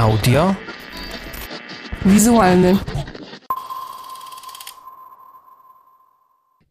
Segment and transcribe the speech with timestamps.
[0.00, 0.54] Audio.
[2.06, 2.78] Wizualny.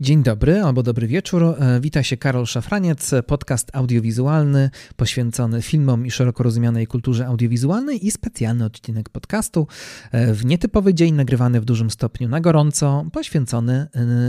[0.02, 1.44] Dzień dobry albo dobry wieczór.
[1.44, 8.12] E, wita się Karol Szafraniec, podcast audiowizualny poświęcony filmom i szeroko rozumianej kulturze audiowizualnej i
[8.12, 9.68] specjalny odcinek podcastu
[10.12, 13.88] e, w nietypowy dzień nagrywany w dużym stopniu na gorąco, poświęcony e,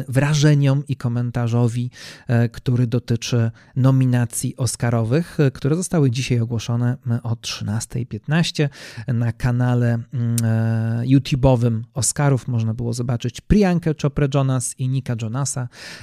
[0.09, 1.91] wrażeniom i komentarzowi,
[2.53, 8.69] który dotyczy nominacji Oscarowych, które zostały dzisiaj ogłoszone o 13.15
[9.09, 10.37] na kanale mm,
[11.03, 12.49] YouTube'owym Oscarów.
[12.49, 15.60] Można było zobaczyć Priyankę Chopra Jonas i Nika Jonasa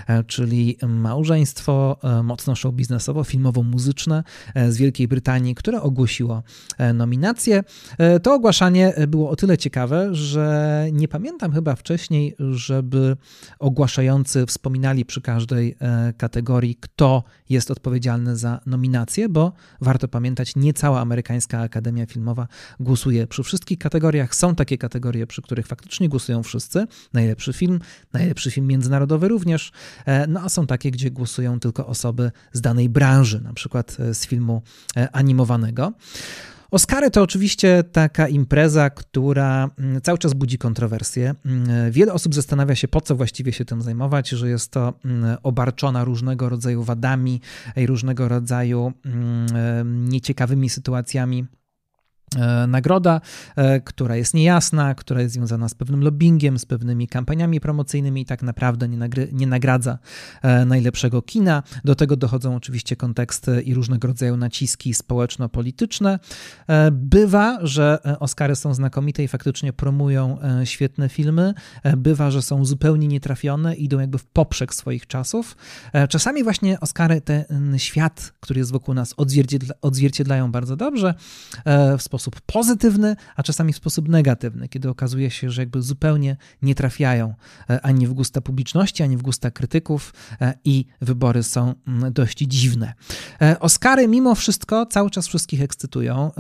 [0.08, 4.24] E, czyli małżeństwo e, mocno show biznesowo, filmowo-muzyczne
[4.56, 6.44] e, z Wielkiej Brytanii, które ogłosiło
[6.94, 7.64] nominację.
[8.24, 13.18] To ogłaszanie było o tyle ciekawe, że nie pamiętam chyba wcześniej, żeby
[13.60, 15.76] ogłaszający wspominali przy każdej
[16.18, 22.48] kategorii, kto jest odpowiedzialny za nominację, bo warto pamiętać, nie cała amerykańska Akademia Filmowa
[22.80, 24.36] głosuje przy wszystkich kategoriach.
[24.36, 26.88] Są takie kategorie, przy których faktycznie głosują wszyscy.
[27.14, 27.80] Najlepszy film,
[28.14, 29.72] najlepszy film międzynarodowy również również,
[30.06, 34.14] e, no a są takie, gdzie głosują tylko osoby z danej branży, na przykład e,
[34.14, 34.62] z filmu
[34.98, 35.94] e, animowanego.
[36.72, 41.36] Oscary to oczywiście taka impreza, która mm, cały czas budzi kontrowersje.
[41.46, 45.38] Mm, wiele osób zastanawia się, po co właściwie się tym zajmować, że jest to mm,
[45.44, 47.42] obarczona różnego rodzaju wadami
[47.76, 48.94] i różnego rodzaju
[49.86, 51.46] nieciekawymi sytuacjami
[52.68, 53.22] nagroda,
[53.56, 58.26] e, która jest niejasna, która jest związana z pewnym lobbyingiem, z pewnymi kampaniami promocyjnymi i
[58.26, 59.98] tak naprawdę nie, nagry, nie nagradza
[60.42, 61.64] e, najlepszego kina.
[61.86, 66.20] Do tego dochodzą oczywiście konteksty i różnego rodzaju naciski społeczno-polityczne.
[66.92, 71.54] Bywa, że Oscary są znakomite i faktycznie promują świetne filmy.
[71.98, 75.58] Bywa, że są zupełnie nietrafione, idą jakby w poprzek swoich czasów.
[76.10, 81.14] Czasami właśnie Oscary ten świat, który jest wokół nas, odzwierciedla, odzwierciedlają bardzo dobrze
[81.98, 86.38] w sposób sposób pozytywny, a czasami w sposób negatywny, kiedy okazuje się, że jakby zupełnie
[86.62, 87.34] nie trafiają
[87.70, 92.38] e, ani w gusta publiczności, ani w gusta krytyków e, i wybory są mm, dość
[92.38, 92.94] dziwne.
[93.42, 96.32] E, Oscary mimo wszystko cały czas wszystkich ekscytują.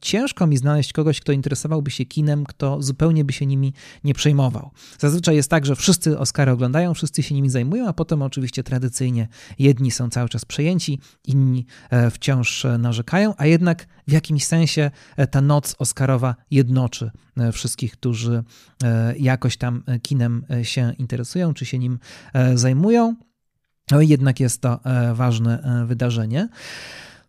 [0.00, 3.72] Ciężko mi znaleźć kogoś, kto interesowałby się kinem, kto zupełnie by się nimi
[4.04, 4.70] nie przejmował.
[4.98, 9.28] Zazwyczaj jest tak, że wszyscy Oscary oglądają, wszyscy się nimi zajmują, a potem oczywiście tradycyjnie
[9.58, 11.66] jedni są cały czas przejęci, inni
[12.10, 14.90] wciąż narzekają, a jednak w jakimś sensie
[15.26, 18.42] ta noc Oscarowa jednoczy e, wszystkich, którzy
[18.84, 21.98] e, jakoś tam e, kinem się interesują, czy się nim
[22.54, 23.14] zajmują.
[23.90, 24.80] No i jednak jest to
[25.14, 26.48] ważne wydarzenie.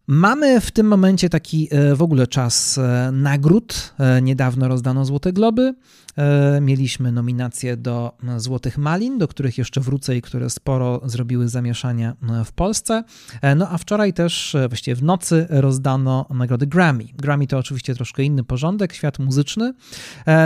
[0.07, 2.79] Mamy w tym momencie taki w ogóle czas
[3.11, 3.93] nagród.
[4.21, 5.75] Niedawno rozdano Złote Globy.
[6.17, 12.15] E, mieliśmy nominacje do Złotych Malin, do których jeszcze wrócę i które sporo zrobiły zamieszania
[12.45, 13.03] w Polsce.
[13.41, 17.03] E, no a wczoraj też, e, właściwie w nocy, rozdano nagrody Grammy.
[17.17, 19.73] Grammy to oczywiście troszkę inny porządek, świat muzyczny.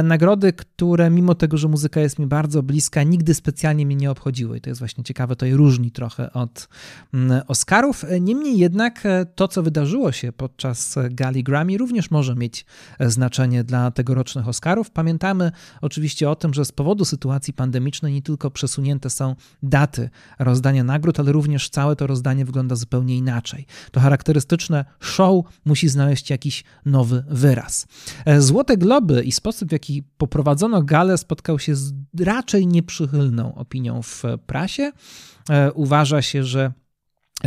[0.04, 4.58] Nagrody, które mimo tego, że muzyka jest mi bardzo bliska, nigdy specjalnie mnie nie obchodziły.
[4.58, 6.68] I to jest właśnie ciekawe, to je różni trochę od
[7.48, 8.06] Oscarów.
[8.22, 9.04] Niemniej jednak
[9.36, 12.66] to, co wydarzyło się podczas gali Grammy, również może mieć
[13.00, 14.92] znaczenie dla tegorocznych Oscarów.
[14.92, 15.52] Pamiętamy
[15.82, 20.10] oczywiście o tym, że z powodu sytuacji pandemicznej nie tylko przesunięte są daty
[20.40, 23.66] rozdania nagród, ale również całe to rozdanie wygląda zupełnie inaczej.
[23.92, 27.88] To charakterystyczne show musi znaleźć jakiś nowy wyraz.
[28.26, 34.02] E, Złote Globy i sposób, w jaki poprowadzono galę, spotkał się z raczej nieprzychylną opinią
[34.02, 34.92] w prasie.
[35.50, 36.72] E, uważa się, że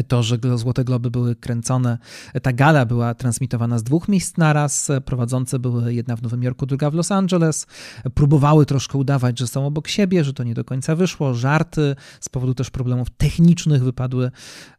[0.08, 1.98] to, że Złote Globy były kręcone,
[2.42, 6.90] ta gala była transmitowana z dwóch miejsc naraz, prowadzące były jedna w Nowym Jorku, druga
[6.90, 7.66] w Los Angeles,
[8.14, 12.28] próbowały troszkę udawać, że są obok siebie, że to nie do końca wyszło, żarty z
[12.28, 14.30] powodu też problemów technicznych wypadły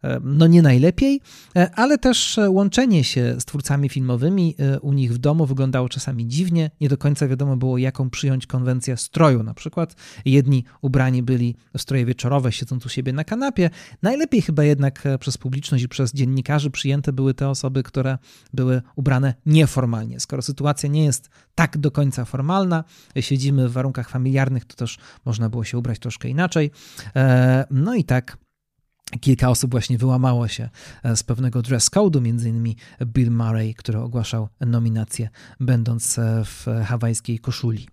[0.04, 1.22] e, no nie najlepiej,
[1.56, 6.28] e, ale też łączenie się z twórcami filmowymi e, u nich w domu wyglądało czasami
[6.28, 9.96] dziwnie, nie do końca wiadomo było jaką przyjąć konwencję stroju, na przykład
[10.26, 13.70] jedni ubrani byli w stroje wieczorowe, siedząc u siebie na kanapie,
[14.02, 18.18] najlepiej chyba jednak przez publiczność i przez dziennikarzy przyjęte były te osoby, które
[18.54, 20.20] były ubrane nieformalnie.
[20.20, 22.84] Skoro sytuacja nie jest tak do końca formalna,
[23.20, 26.72] siedzimy w warunkach familiarnych, to też można było się ubrać troszkę inaczej.
[27.16, 28.38] E, no i tak
[29.20, 30.70] Kilka osób właśnie wyłamało się
[31.04, 32.76] e, z pewnego dress code'u, między innymi
[33.06, 35.30] Bill Murray, który ogłaszał nominację,
[35.60, 37.88] będąc e, w hawajskiej koszuli.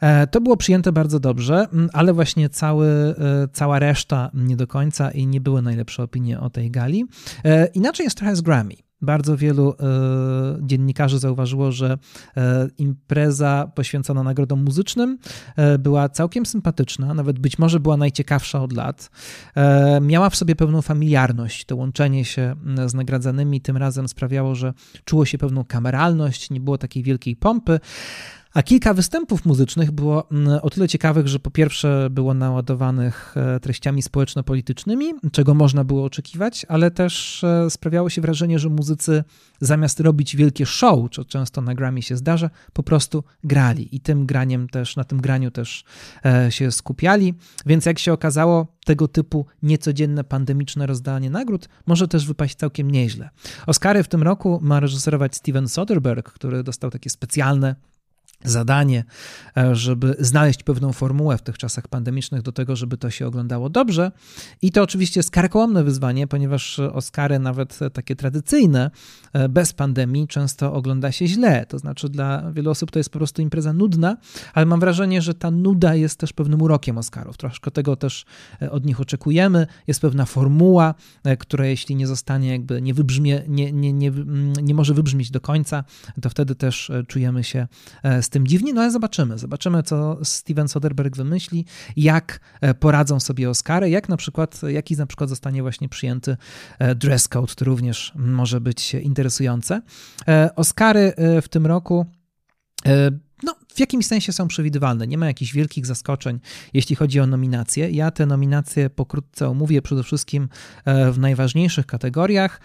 [0.00, 3.14] E, to było przyjęte bardzo dobrze, ale właśnie cały,
[3.52, 7.04] cała reszta nie do końca i nie były najlepsze opinie o tej gali.
[7.74, 8.89] Inaczej jest trochę z Grammy.
[9.02, 9.74] Bardzo wielu
[10.60, 11.98] dziennikarzy zauważyło, że
[12.78, 15.18] impreza poświęcona nagrodom muzycznym
[15.78, 19.10] była całkiem sympatyczna, nawet być może była najciekawsza od lat.
[20.00, 21.64] Miała w sobie pewną familiarność.
[21.64, 22.54] To łączenie się
[22.86, 24.72] z nagradzanymi tym razem sprawiało, że
[25.04, 27.80] czuło się pewną kameralność, nie było takiej wielkiej pompy.
[28.54, 33.60] A kilka występów muzycznych było mm, o tyle ciekawych, że po pierwsze było naładowanych e,
[33.60, 39.24] treściami społeczno-politycznymi, czego można było oczekiwać, ale też e, sprawiało się wrażenie, że muzycy
[39.60, 44.26] zamiast robić wielkie show, co często na Grammy się zdarza, po prostu grali i tym
[44.26, 45.84] graniem też, na tym graniu też
[46.24, 47.34] e, się skupiali.
[47.66, 53.30] Więc jak się okazało, tego typu niecodzienne pandemiczne rozdanie nagród może też wypaść całkiem nieźle.
[53.66, 57.74] Oscary w tym roku ma reżyserować Steven Soderbergh, który dostał takie specjalne
[58.44, 59.04] zadanie,
[59.56, 63.70] e, żeby znaleźć pewną formułę w tych czasach pandemicznych do tego, żeby to się oglądało
[63.70, 64.12] dobrze.
[64.62, 68.90] I to oczywiście jest karkołomne wyzwanie, ponieważ Oscary, nawet takie tradycyjne,
[69.32, 71.66] e, bez pandemii, często ogląda się źle.
[71.66, 74.16] To znaczy, dla wielu osób to jest po prostu impreza nudna,
[74.54, 77.36] ale mam wrażenie, że ta nuda jest też pewnym urokiem Oscarów.
[77.36, 78.24] Troszkę tego też
[78.62, 79.66] e, od nich oczekujemy.
[79.86, 80.94] Jest pewna formuła,
[81.38, 84.12] która jeśli nie zostanie, jakby nie wybrzmie, nie, nie, nie,
[84.62, 85.84] nie może wybrzmieć do końca,
[86.22, 87.68] to wtedy też czujemy się
[88.22, 89.38] z tym dziwnie, no ale zobaczymy.
[89.38, 91.64] Zobaczymy, co Steven Soderbergh wymyśli,
[91.96, 96.36] jak e, poradzą sobie Oscary, jak na przykład, jaki na przykład zostanie właśnie przyjęty
[96.78, 99.82] e, dress code, to również może być interesujące.
[100.28, 101.12] E, Oscary
[101.42, 102.06] w tym roku
[103.42, 105.06] no, w jakimś sensie są przewidywalne.
[105.06, 106.40] Nie ma jakichś wielkich zaskoczeń,
[106.74, 107.90] jeśli chodzi o nominacje.
[107.90, 110.48] Ja te nominacje pokrótce omówię przede wszystkim
[110.84, 112.60] e, w najważniejszych kategoriach.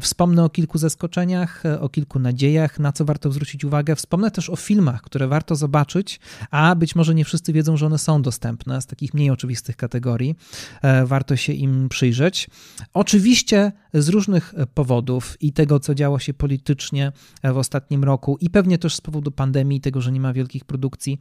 [0.00, 3.96] Wspomnę o kilku zaskoczeniach, e, o kilku nadziejach, na co warto zwrócić uwagę.
[3.96, 6.20] Wspomnę też o filmach, które warto zobaczyć,
[6.50, 10.36] a być może nie wszyscy wiedzą, że one są dostępne z takich mniej oczywistych kategorii.
[10.82, 12.50] E, warto się im przyjrzeć.
[12.94, 17.12] Oczywiście z różnych powodów i tego, co działo się politycznie
[17.44, 21.18] w ostatnim roku, i pewnie też z powodu pandemii, tego, że nie ma wielkich produkcji,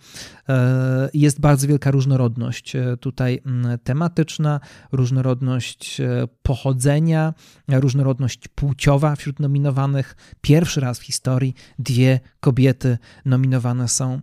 [0.50, 3.42] e, jest bardzo wielka różnorodność e, tutaj
[3.84, 4.60] tematyczna,
[4.92, 7.34] różnorodność e, pochodzenia,
[7.68, 10.16] różnorodność płciowa wśród nominowanych.
[10.42, 14.22] Pierwszy raz w historii dwie kobiety nominowane są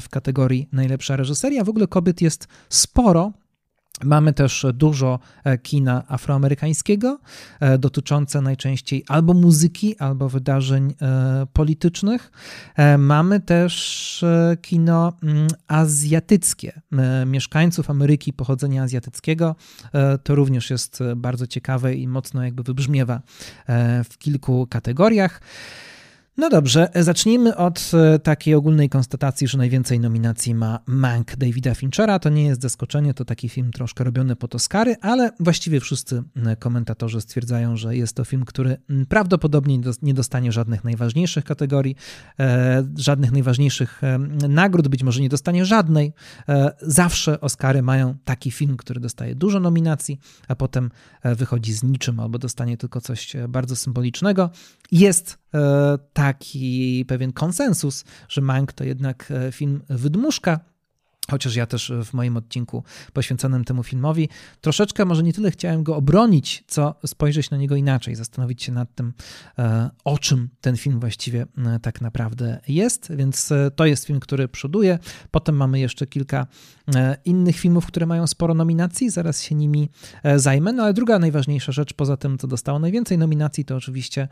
[0.00, 1.64] w kategorii najlepsza reżyseria.
[1.64, 3.32] W ogóle kobiet jest sporo,
[4.02, 7.18] Mamy też dużo e, kina afroamerykańskiego,
[7.60, 12.32] e, dotyczące najczęściej albo muzyki, albo wydarzeń e, politycznych.
[12.98, 14.24] Mamy też
[14.62, 16.80] kino mm, azjatyckie,
[17.26, 19.56] mieszkańców Ameryki pochodzenia azjatyckiego.
[20.22, 23.22] To również jest bardzo ciekawe i mocno jakby wybrzmiewa
[24.04, 25.40] w kilku kategoriach.
[26.36, 32.18] No dobrze, zacznijmy od e, takiej ogólnej konstatacji, że najwięcej nominacji ma Mank Davida Finchera.
[32.18, 36.22] To nie jest zaskoczenie, to taki film troszkę robiony pod Oscary, ale właściwie wszyscy
[36.58, 38.76] komentatorzy stwierdzają, że jest to film, który
[39.08, 41.96] prawdopodobnie nie dostanie żadnych najważniejszych kategorii,
[42.40, 46.12] e, żadnych najważniejszych e, nagród, być może nie dostanie żadnej.
[46.82, 50.90] Zawsze Oscary mają taki film, który dostaje dużo nominacji, a potem
[51.24, 54.50] wychodzi z niczym albo dostanie tylko coś bardzo symbolicznego.
[54.94, 60.60] Jest E, taki pewien konsensus, że Mank to jednak e, film wydmuszka,
[61.30, 64.28] Chociaż ja też w moim odcinku poświęconym temu filmowi
[64.60, 68.94] troszeczkę może nie tyle chciałem go obronić, co spojrzeć na niego inaczej, zastanowić się nad
[68.94, 69.12] tym,
[69.58, 71.46] e, o czym ten film właściwie
[71.82, 73.12] tak naprawdę jest.
[73.16, 74.98] Więc to jest film, który przoduje.
[75.30, 76.46] Potem mamy jeszcze kilka
[77.24, 79.90] innych filmów, które mają sporo nominacji, zaraz się nimi
[80.36, 80.72] zajmę.
[80.72, 84.28] No ale druga najważniejsza rzecz, poza tym, co dostało najwięcej nominacji, to oczywiście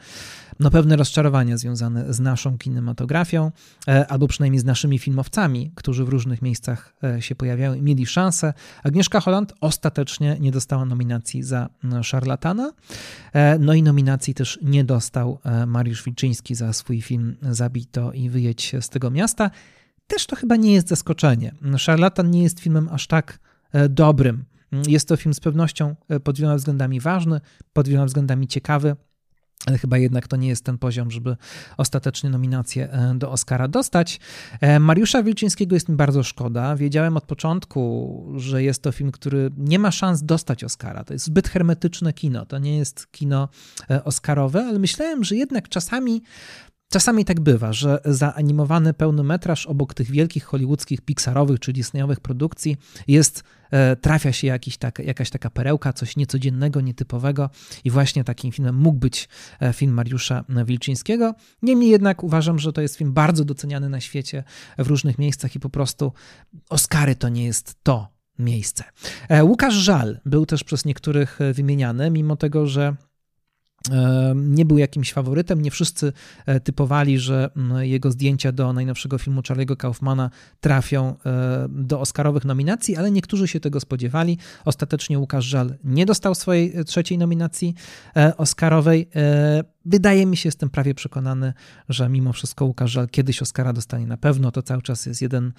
[0.61, 3.53] no, pewne rozczarowania związane z naszą kinematografią,
[3.89, 8.07] e, albo przynajmniej z naszymi filmowcami, którzy w różnych miejscach e, się pojawiają i mieli
[8.07, 8.53] szansę.
[8.83, 11.69] Agnieszka Holland ostatecznie nie dostała nominacji za
[12.03, 12.73] Szarlatana,
[13.33, 18.73] e, no i nominacji też nie dostał Mariusz Wilczyński za swój film Zabito i wyjedź
[18.81, 19.51] z tego miasta.
[20.07, 21.55] Też to chyba nie jest zaskoczenie.
[21.77, 23.39] Szarlatan nie jest filmem aż tak
[23.91, 24.45] dobrym.
[24.89, 27.41] Jest to film z pewnością pod wieloma względami ważny,
[27.73, 28.97] pod wieloma względami ciekawy,
[29.67, 31.37] ale chyba jednak to nie jest ten poziom, żeby
[31.77, 34.21] ostatecznie nominację e, do Oscara dostać.
[34.61, 36.77] E, Mariusza Wilczyńskiego jest mi bardzo szkoda.
[36.77, 41.05] Wiedziałem od początku, że jest to film, który nie ma szans dostać Oscara.
[41.05, 42.47] To jest zbyt hermetyczne kino.
[42.47, 43.49] To nie jest kino
[43.91, 46.23] e, Oscarowe, ale myślałem, że jednak czasami
[46.93, 52.21] Czasami tak bywa, że za animowany pełny metraż obok tych wielkich hollywoodzkich, pixarowych czy disneyowych
[52.21, 52.77] produkcji
[53.09, 57.51] jest, e, trafia się jakiś tak, jakaś taka perełka, coś niecodziennego, nietypowego
[57.85, 59.29] i właśnie takim filmem mógł być
[59.61, 61.35] e, film Mariusza Wilczyńskiego.
[61.63, 64.45] Niemniej jednak uważam, że to jest film bardzo doceniany na świecie
[64.79, 66.13] w różnych miejscach i po prostu
[66.69, 68.09] Oscary to nie jest to
[68.39, 68.85] miejsce.
[69.29, 72.97] E, Łukasz Żal był też przez niektórych wymieniany, mimo tego, że
[74.35, 75.63] nie był jakimś faworytem.
[75.63, 76.13] Nie wszyscy
[76.47, 82.97] e, typowali, że jego zdjęcia do najnowszego filmu Charlie'ego Kaufmana trafią e, do Oscarowych nominacji,
[82.97, 84.39] ale niektórzy się tego spodziewali.
[84.65, 87.75] Ostatecznie Łukasz Żal nie dostał swojej e, trzeciej nominacji
[88.37, 89.09] Oscarowej.
[89.85, 91.53] Wydaje mi się, jestem prawie przekonany,
[91.89, 94.51] że mimo wszystko Łukasz Żal kiedyś Oscara dostanie na pewno.
[94.51, 95.53] To cały czas jest jeden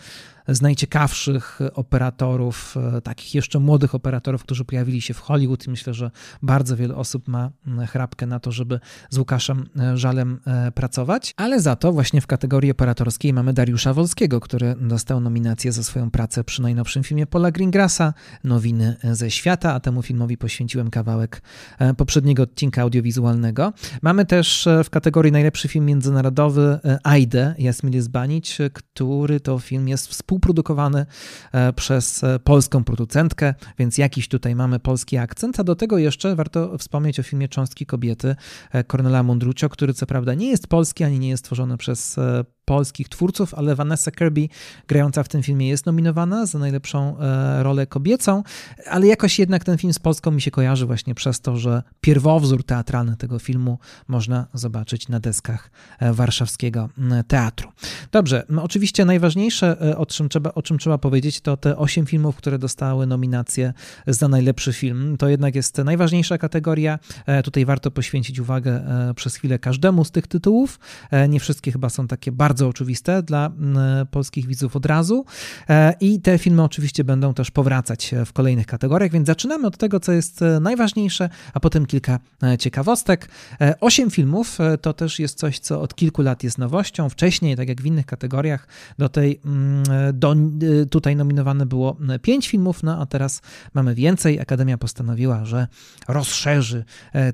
[0.47, 6.11] z najciekawszych operatorów, takich jeszcze młodych operatorów, którzy pojawili się w Hollywood i myślę, że
[6.41, 7.51] bardzo wiele osób ma
[7.87, 11.33] chrapkę na to, żeby z Łukaszem e, Żalem e, pracować.
[11.37, 16.11] Ale za to właśnie w kategorii operatorskiej mamy Dariusza Wolskiego, który dostał nominację za swoją
[16.11, 18.13] pracę przy najnowszym filmie Paula Greengrassa,
[18.43, 21.41] Nowiny ze świata, a temu filmowi poświęciłem kawałek
[21.79, 23.73] e, poprzedniego odcinka audiowizualnego.
[24.01, 29.59] Mamy Mamy też e, w kategorii najlepszy film międzynarodowy e, Aide Jasmine Zbanić, który to
[29.59, 31.05] film jest współprodukowany
[31.51, 36.77] e, przez polską producentkę, więc jakiś tutaj mamy polski akcent, a do tego jeszcze warto
[36.77, 38.35] wspomnieć o filmie Cząstki Kobiety
[38.87, 42.19] Kornela Mundrucio, który co prawda nie jest polski, ani nie jest tworzony przez
[42.65, 44.47] polskich twórców, ale Vanessa Kirby
[44.87, 48.43] grająca w tym filmie jest nominowana za najlepszą e, rolę kobiecą,
[48.89, 52.63] ale jakoś jednak ten film z Polską mi się kojarzy właśnie przez to, że pierwowzór
[52.63, 56.89] teatralny tego filmu można zobaczyć na deskach e, warszawskiego
[57.27, 57.69] teatru.
[58.11, 62.05] Dobrze, no oczywiście najważniejsze, e, o czym, trzeba, o czym trzeba powiedzieć, to te osiem
[62.05, 63.73] filmów, które dostały nominację
[64.07, 65.17] za najlepszy film.
[65.17, 66.99] To jednak jest najważniejsza kategoria.
[67.43, 68.83] Tutaj warto poświęcić uwagę
[69.15, 70.79] przez chwilę każdemu z tych tytułów.
[71.29, 73.51] Nie wszystkie chyba są takie bardzo oczywiste dla
[74.11, 75.25] polskich widzów od razu.
[75.69, 79.99] E, I te filmy oczywiście będą też powracać w kolejnych kategoriach, więc zaczynamy od tego,
[79.99, 83.29] co jest e, najważniejsze, a potem kilka e, ciekawostek.
[83.93, 87.09] Osiem filmów to też jest coś, co od kilku lat jest nowością.
[87.09, 89.83] Wcześniej, tak jak w innych kategoriach, do tej, mm,
[90.13, 90.35] do,
[90.89, 93.41] tutaj nominowane było pięć filmów, no a teraz
[93.73, 94.39] mamy więcej.
[94.39, 95.67] Akademia postanowiła, że
[96.07, 96.85] rozszerzy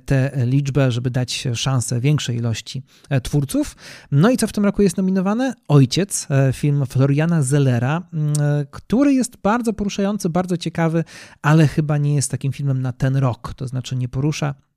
[0.05, 2.83] tę liczbę, żeby dać szansę większej ilości
[3.23, 3.75] twórców.
[4.11, 5.53] No i co w tym roku jest nominowane?
[5.67, 11.03] Ojciec, e, film Floriana Zellera, mm, e, który jest bardzo poruszający, bardzo ciekawy,
[11.41, 13.53] ale chyba nie jest takim filmem na ten rok.
[13.53, 14.68] To znaczy nie porusza E,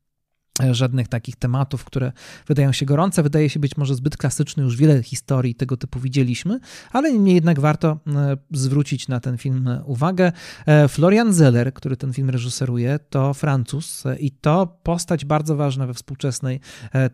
[0.70, 2.12] żadnych takich tematów, które
[2.46, 3.22] wydają się gorące.
[3.22, 6.60] Wydaje się być może zbyt klasyczny, już wiele historii tego typu widzieliśmy,
[6.92, 10.32] ale niemniej jednak warto e, zwrócić na ten film uwagę.
[10.66, 15.94] E, Florian Zeller, który ten film reżyseruje, to Francuz i to postać bardzo ważna we
[15.94, 16.60] współczesnej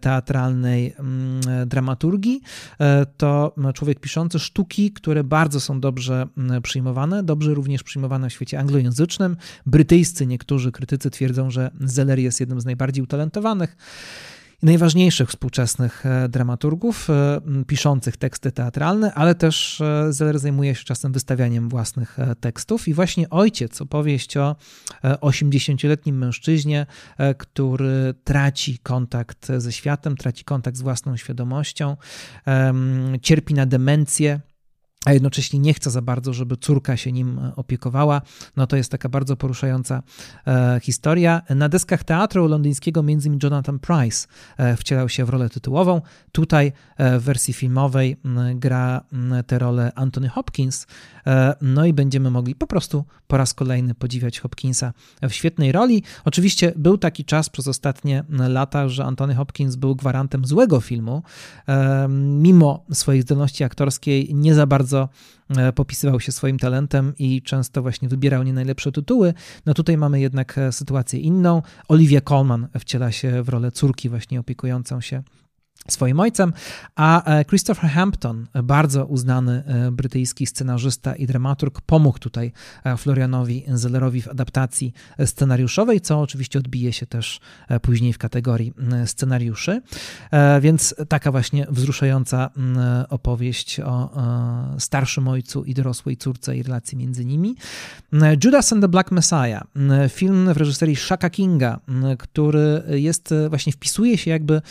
[0.01, 2.41] teatralnej mm, dramaturgii.
[3.17, 6.27] To człowiek piszący sztuki, które bardzo są dobrze
[6.63, 9.37] przyjmowane, dobrze również przyjmowane w świecie anglojęzycznym.
[9.67, 13.38] Brytyjscy niektórzy krytycy twierdzą, że Zeller jest jednym z najbardziej utalentowanych
[14.63, 20.85] i najważniejszych współczesnych e, dramaturgów e, piszących teksty teatralne, ale też e, Zeller zajmuje się
[20.85, 22.89] czasem wystawianiem własnych tekstów.
[22.89, 24.57] I właśnie Ojciec, opowieść o
[25.03, 26.87] 80-letnim mężczyźnie,
[27.39, 31.97] który traci kontakt ze światem, traci kontakt z własną świadomością,
[33.23, 34.41] cierpi na demencję
[35.07, 38.23] a jednocześnie nie chce za bardzo, żeby córka się nim opiekowała.
[38.57, 40.03] No to jest taka bardzo poruszająca
[40.47, 41.43] e, historia.
[41.51, 46.01] Na deskach teatru londyńskiego między innymi Jonathan Price e, wcielał się w rolę tytułową.
[46.33, 48.17] Tutaj e, w wersji filmowej
[48.55, 49.05] gra
[49.47, 50.87] tę rolę Anthony Hopkins.
[51.27, 56.03] E, no i będziemy mogli po prostu po raz kolejny podziwiać Hopkinsa w świetnej roli.
[56.25, 61.23] Oczywiście był taki czas przez ostatnie lata, że Anthony Hopkins był gwarantem złego filmu.
[61.69, 65.09] E, mimo swojej zdolności aktorskiej nie za bardzo bardzo
[65.49, 69.35] e, popisywał się swoim talentem i często właśnie wybierał nie najlepsze tytuły.
[69.67, 71.63] No tutaj mamy jednak e, sytuację inną.
[71.89, 75.23] Olivia Colman wciela się w rolę córki właśnie opiekującą się
[75.89, 76.53] swoim ojcem,
[76.97, 82.53] a e, Christopher Hampton, bardzo uznany e, brytyjski scenarzysta i dramaturg, pomógł tutaj
[82.85, 84.93] e, Florianowi Zellerowi w adaptacji
[85.25, 87.41] scenariuszowej, co oczywiście odbije się też
[87.83, 88.73] później w kategorii
[89.07, 89.83] scenariuszy.
[90.61, 92.51] Więc taka właśnie wzruszająca
[93.09, 94.11] opowieść o
[94.79, 97.57] starszym ojcu i dorosłej córce i relacji między nimi.
[98.45, 99.63] Judas and the Black Messiah,
[100.09, 101.81] film w reżyserii Shaka Kinga,
[102.19, 104.63] który jest właśnie wpisuje się jakby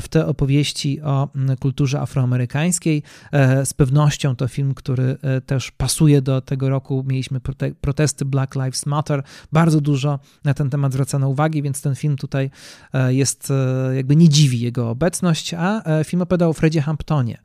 [0.00, 3.02] w te opowieści opowieści o mm, kulturze afroamerykańskiej.
[3.32, 7.04] E, z pewnością to film, który e, też pasuje do tego roku.
[7.06, 7.40] Mieliśmy
[7.80, 9.22] protesty Black Lives Matter.
[9.52, 12.50] Bardzo dużo na ten temat zwracano uwagi, więc ten film tutaj
[12.92, 13.52] e, jest,
[13.94, 17.38] jakby nie dziwi jego obecność, a film opowiada o Fredzie Hamptonie.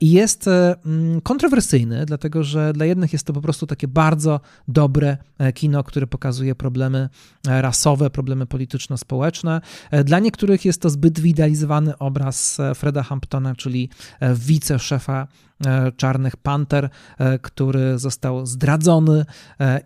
[0.00, 5.16] I jest mm, kontrowersyjny, dlatego że dla jednych jest to po prostu takie bardzo dobre
[5.54, 7.08] kino, które pokazuje problemy
[7.46, 9.60] rasowe, problemy polityczno-społeczne.
[10.04, 12.39] Dla niektórych jest to zbyt wyidealizowany obraz
[12.74, 13.88] Freda Hamptona, czyli
[14.20, 15.28] e, wiceszefa
[15.66, 19.24] e, Czarnych Panter, e, który został zdradzony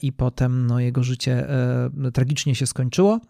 [0.03, 1.47] i potem no, jego życie
[2.15, 3.21] tragicznie się skończyło.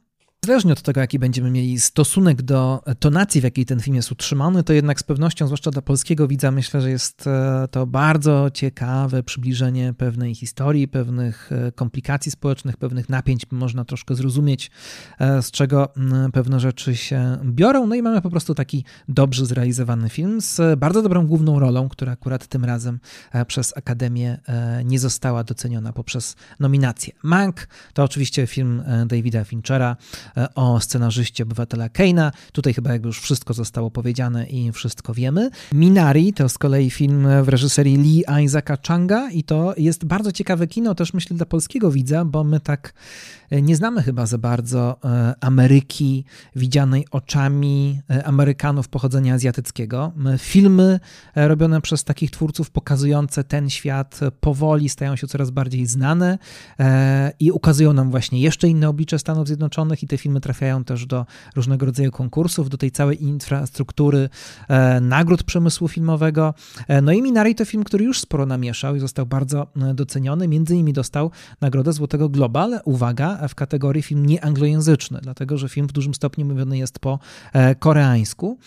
[0.47, 4.65] Zależnie od tego, jaki będziemy mieli stosunek do tonacji, w jakiej ten film jest utrzymany,
[4.65, 9.23] to jednak z pewnością, zwłaszcza dla polskiego widza, myślę, że jest e, to bardzo ciekawe
[9.23, 13.43] przybliżenie pewnej historii, pewnych e, komplikacji społecznych, pewnych napięć.
[13.51, 14.71] Można troszkę zrozumieć,
[15.19, 15.89] e, z czego
[16.33, 17.87] pewne rzeczy się biorą.
[17.87, 22.13] No i mamy po prostu taki dobrze zrealizowany film z bardzo dobrą główną rolą, która
[22.13, 23.01] akurat tym razem
[23.47, 24.39] przez Akademię
[24.85, 27.13] nie została doceniona poprzez nominację.
[27.23, 29.97] Mank to oczywiście film Davida Finchera
[30.55, 32.33] o scenarzyście obywatela Keina.
[32.53, 35.51] Tutaj chyba jakby już wszystko zostało powiedziane i wszystko wiemy.
[35.73, 40.67] Minari to z kolei film w reżyserii Lee Isaaca Changa i to jest bardzo ciekawe
[40.67, 44.97] kino też myślę dla polskiego widza, bo my tak e, nie znamy chyba za bardzo
[45.05, 46.25] e, Ameryki
[46.57, 50.13] widzianej oczami Amerykanów pochodzenia azjatyckiego.
[50.39, 51.01] Filmy
[51.35, 56.39] robione przez takich twórców pokazujące ten świat powoli stają się coraz bardziej znane
[57.41, 61.27] i ukazują nam właśnie jeszcze inne oblicze Stanów Zjednoczonych i te filmy trafiają też do
[61.57, 64.29] różnego rodzaju konkursów, do tej całej infrastruktury
[64.69, 66.55] e, nagród przemysłu filmowego.
[66.89, 70.49] E, no i Minari to film, który już sporo namieszał i został bardzo e, doceniony.
[70.49, 71.31] Między innymi dostał
[71.61, 76.47] nagrodę Złotego Globa, ale uwaga, w kategorii film nieanglojęzyczny, dlatego że film w dużym stopniu
[76.47, 77.19] mówiony jest po
[77.79, 78.59] koreańsku.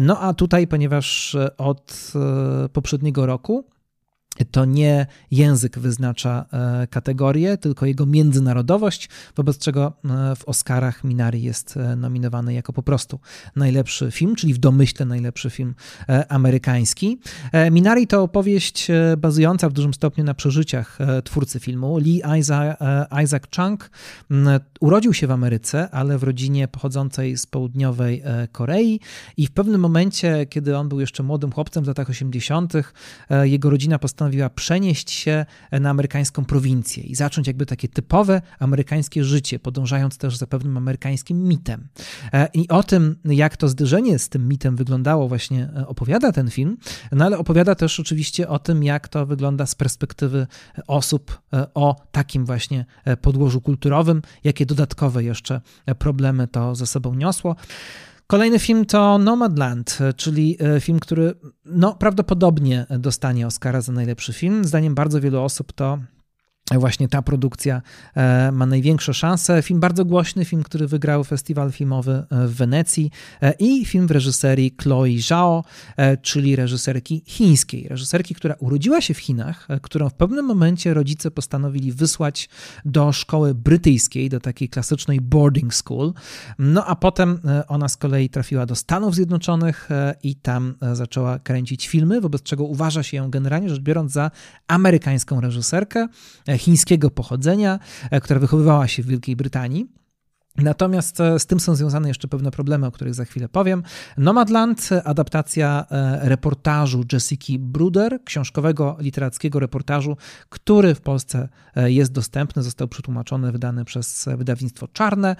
[0.00, 2.12] No a tutaj, ponieważ od
[2.72, 3.64] poprzedniego roku
[4.50, 11.42] to nie język wyznacza e, kategorię, tylko jego międzynarodowość, wobec czego e, w Oscarach Minari
[11.42, 13.20] jest e, nominowany jako po prostu
[13.56, 15.74] najlepszy film, czyli w domyśle najlepszy film
[16.28, 17.18] amerykański.
[17.70, 18.88] Minari to opowieść
[19.18, 21.98] bazująca w dużym stopniu na przeżyciach twórcy filmu.
[21.98, 22.22] Lee
[23.22, 23.90] Isaac, Chung
[24.80, 28.22] urodził się w Ameryce, ale w rodzinie pochodzącej z południowej
[28.52, 29.00] Korei
[29.36, 32.72] i w pewnym momencie, kiedy on był jeszcze młodym chłopcem w latach 80.,
[33.44, 39.24] jego rodzina postanowiła postanowiła przenieść się na amerykańską prowincję i zacząć jakby takie typowe amerykańskie
[39.24, 41.88] życie, podążając też za pewnym amerykańskim mitem.
[42.32, 46.50] E, I o tym, jak to zderzenie z tym mitem wyglądało, właśnie e, opowiada ten
[46.50, 46.76] film,
[47.12, 50.46] no ale opowiada też oczywiście o tym, jak to wygląda z perspektywy
[50.86, 52.84] osób e, o takim właśnie
[53.20, 55.60] podłożu kulturowym, jakie dodatkowe jeszcze
[55.98, 57.56] problemy to ze sobą niosło.
[58.26, 61.34] Kolejny film to Nomadland, czyli e, film, który
[61.64, 64.64] no, prawdopodobnie dostanie Oscara za najlepszy film.
[64.64, 65.98] Zdaniem bardzo wielu osób to
[66.72, 67.82] Właśnie ta produkcja
[68.14, 69.62] e, ma największe szanse.
[69.62, 73.10] Film bardzo głośny, film, który wygrał festiwal filmowy e, w Wenecji
[73.42, 75.64] e, i film w reżyserii Chloe Zhao,
[76.22, 77.88] czyli reżyserki chińskiej.
[77.88, 82.48] Reżyserki, która urodziła się w Chinach, którą w pewnym momencie rodzice postanowili wysłać
[82.84, 86.12] do szkoły brytyjskiej, do takiej klasycznej boarding school.
[86.58, 89.88] No a potem ona z kolei trafiła do Stanów Zjednoczonych
[90.22, 94.30] i tam zaczęła kręcić filmy, wobec czego uważa się ją generalnie rzecz biorąc za
[94.68, 96.08] amerykańską reżyserkę
[96.58, 97.78] chińskiego pochodzenia,
[98.10, 99.86] e, która wychowywała się w Wielkiej Brytanii.
[100.56, 103.82] Natomiast e, z tym są związane jeszcze pewne problemy, o których za chwilę powiem.
[104.18, 110.16] Nomadland, adaptacja e, reportażu Jessica Bruder, książkowego, literackiego reportażu,
[110.48, 115.36] który w Polsce jest dostępny, został przetłumaczony, wydany przez wydawnictwo Czarne.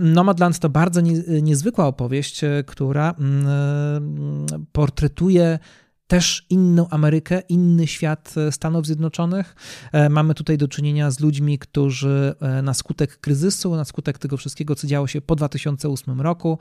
[0.00, 1.00] Nomadland to bardzo
[1.42, 3.46] niezwykła opowieść, która mm,
[4.72, 5.58] portretuje
[6.06, 9.54] też inną Amerykę, inny świat e, Stanów Zjednoczonych.
[9.92, 14.36] E, mamy tutaj do czynienia z ludźmi, którzy e, na skutek kryzysu, na skutek tego
[14.36, 16.58] wszystkiego, co działo się po 2008 roku,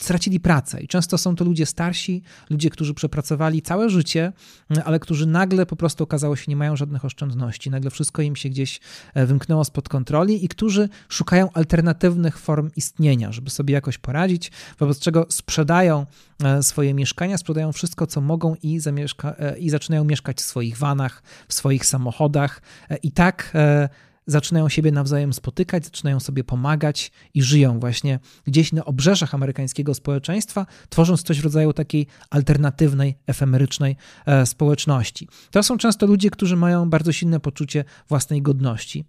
[0.00, 0.80] stracili pracę.
[0.80, 4.32] I często są to ludzie starsi, ludzie, którzy przepracowali całe życie,
[4.84, 7.70] ale którzy nagle po prostu okazało się nie mają żadnych oszczędności.
[7.70, 8.80] Nagle wszystko im się gdzieś
[9.14, 14.98] e, wymknęło spod kontroli i którzy szukają alternatywnych form istnienia, żeby sobie jakoś poradzić, wobec
[14.98, 16.06] czego sprzedają
[16.44, 20.78] e, swoje mieszkania, sprzedają wszystko, co mogą i, zamieszka- e, i zaczynają mieszkać w swoich
[20.78, 22.62] vanach, w swoich samochodach.
[23.02, 23.52] I tak
[24.30, 30.66] zaczynają siebie nawzajem spotykać, zaczynają sobie pomagać i żyją właśnie gdzieś na obrzeżach amerykańskiego społeczeństwa,
[30.88, 35.28] tworząc coś w rodzaju takiej alternatywnej, efemerycznej e, społeczności.
[35.50, 39.04] To są często ludzie, którzy mają bardzo silne poczucie własnej godności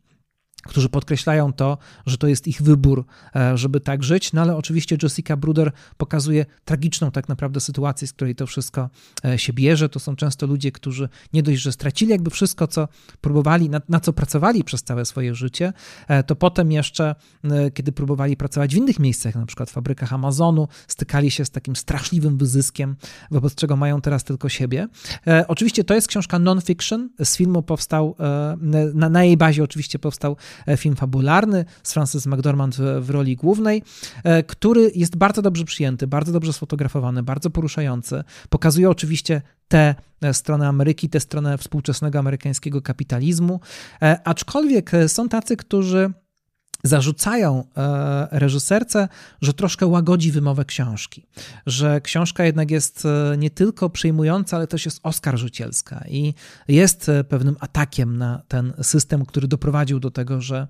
[0.61, 4.33] którzy podkreślają to, że to jest ich wybór, e, żeby tak żyć.
[4.33, 8.89] No ale oczywiście Jessica Bruder pokazuje tragiczną tak naprawdę sytuację, z której to wszystko
[9.25, 9.89] e, się bierze.
[9.89, 12.87] To są często ludzie, którzy nie dość, że stracili jakby wszystko, co
[13.21, 15.73] próbowali, na, na co pracowali przez całe swoje życie,
[16.07, 17.15] e, to potem jeszcze,
[17.73, 21.75] kiedy próbowali pracować w innych miejscach, na przykład w fabrykach Amazonu, stykali się z takim
[21.75, 22.95] straszliwym wyzyskiem,
[23.31, 24.87] wobec czego mają teraz tylko siebie.
[25.47, 27.09] Oczywiście to jest książka non-fiction.
[27.23, 28.15] Z filmu powstał,
[28.93, 30.37] na, na jej bazie oczywiście powstał
[30.77, 33.83] film fabularny z Frances McDormand w, w roli głównej,
[34.23, 38.23] e, który jest bardzo dobrze przyjęty, bardzo dobrze sfotografowany, bardzo poruszający.
[38.49, 43.59] Pokazuje oczywiście tę e, stronę Ameryki, tę stronę współczesnego amerykańskiego kapitalizmu,
[44.23, 46.11] aczkolwiek są tacy, którzy
[46.83, 49.07] zarzucają e, reżyserce,
[49.41, 51.25] że troszkę łagodzi wymowę książki,
[51.65, 56.33] że książka jednak jest e, nie tylko przejmująca, ale też jest oskarżycielska i
[56.67, 60.67] jest e, pewnym atakiem na ten system, który doprowadził do tego, że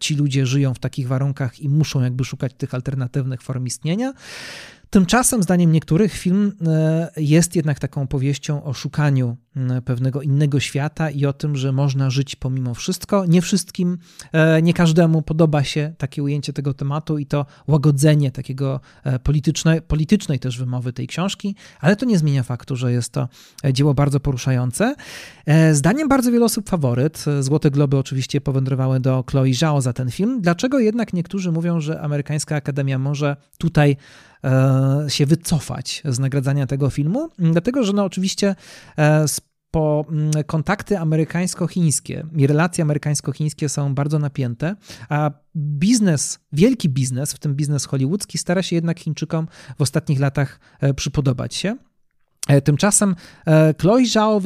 [0.00, 4.12] ci ludzie żyją w takich warunkach i muszą jakby szukać tych alternatywnych form istnienia.
[4.90, 6.52] Tymczasem, zdaniem niektórych, film
[7.16, 9.36] jest jednak taką powieścią o szukaniu
[9.84, 13.26] pewnego innego świata i o tym, że można żyć pomimo wszystko.
[13.26, 13.98] Nie wszystkim,
[14.32, 19.80] e, nie każdemu podoba się takie ujęcie tego tematu i to łagodzenie takiego e, polityczne,
[19.80, 23.28] politycznej też wymowy tej książki, ale to nie zmienia faktu, że jest to
[23.72, 24.94] dzieło bardzo poruszające.
[25.72, 27.24] Zdaniem bardzo wielu osób faworyt.
[27.40, 30.40] Złote Globy oczywiście powędrowały do Chloe Zhao za ten film.
[30.40, 33.96] Dlaczego jednak niektórzy mówią, że amerykańska akademia może tutaj
[34.44, 38.54] E, się wycofać z nagradzania tego filmu, dlatego że no oczywiście
[38.98, 39.24] e,
[39.70, 44.76] po mm, kontakty amerykańsko-chińskie i relacje amerykańsko-chińskie są bardzo napięte,
[45.08, 50.60] a biznes, wielki biznes, w tym biznes hollywoodzki, stara się jednak Chińczykom w ostatnich latach
[50.80, 51.76] e, przypodobać się.
[52.48, 54.40] E, tymczasem e, Chloe Zhao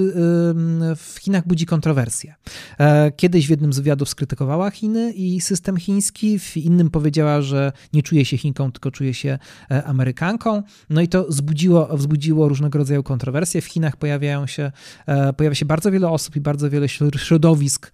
[0.97, 2.35] w Chinach budzi kontrowersje.
[2.79, 7.73] E, kiedyś w jednym z wywiadów skrytykowała Chiny i system chiński, w innym powiedziała, że
[7.93, 9.39] nie czuje się Chinką, tylko czuje się
[9.85, 10.63] Amerykanką.
[10.91, 13.61] No i to wzbudziło, wzbudziło różnego rodzaju kontrowersje.
[13.61, 14.73] W Chinach pojawiają się,
[15.37, 17.93] pojawia się bardzo wiele osób i bardzo wiele środowisk,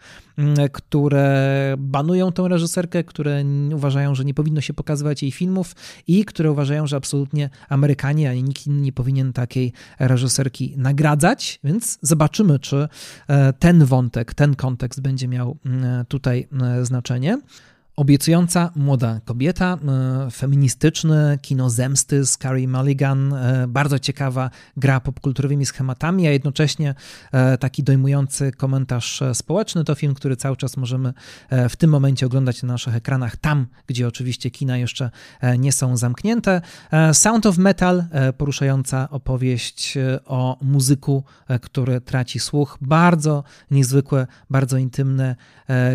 [0.72, 3.44] które banują tą reżyserkę, które
[3.74, 5.74] uważają, że nie powinno się pokazywać jej filmów
[6.06, 11.98] i które uważają, że absolutnie Amerykanie, ani nikt inny nie powinien takiej reżyserki nagradzać, więc
[12.02, 12.88] zobaczymy, czy
[13.28, 15.56] e, ten wątek, ten kontekst będzie miał
[16.08, 16.48] tutaj
[16.82, 17.38] znaczenie.
[17.98, 19.78] Obiecująca młoda kobieta,
[20.26, 26.94] e, feministyczny, kino zemsty z Carrie Mulligan, e, bardzo ciekawa gra popkulturowymi schematami, a jednocześnie
[27.32, 29.84] e, taki dojmujący komentarz społeczny.
[29.84, 31.12] To film, który cały czas możemy
[31.68, 35.10] w tym momencie oglądać na naszych ekranach, tam, gdzie oczywiście kina jeszcze
[35.58, 36.60] nie są zamknięte.
[37.12, 38.04] Sound of Metal,
[38.38, 41.24] poruszająca opowieść o muzyku,
[41.62, 42.78] który traci słuch.
[42.80, 45.36] Bardzo niezwykłe, bardzo intymne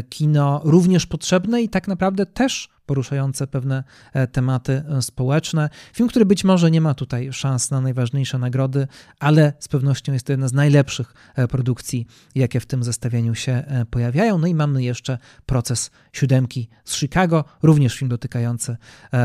[0.10, 5.69] kino, również potrzebne i tak naprawdę też poruszające pewne e, tematy e, społeczne.
[5.93, 8.88] Film, który być może nie ma tutaj szans na najważniejsze nagrody,
[9.19, 13.63] ale z pewnością jest to jedna z najlepszych e, produkcji, jakie w tym zestawieniu się
[13.89, 14.38] pojawiają.
[14.38, 18.78] No i mamy jeszcze proces siódemki z Chicago, również film dotykający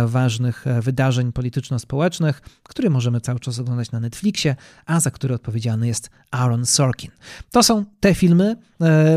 [0.07, 6.11] ważnych wydarzeń polityczno-społecznych, który możemy cały czas oglądać na Netflixie, a za który odpowiedzialny jest
[6.31, 7.11] Aaron Sorkin.
[7.51, 8.57] To są te filmy.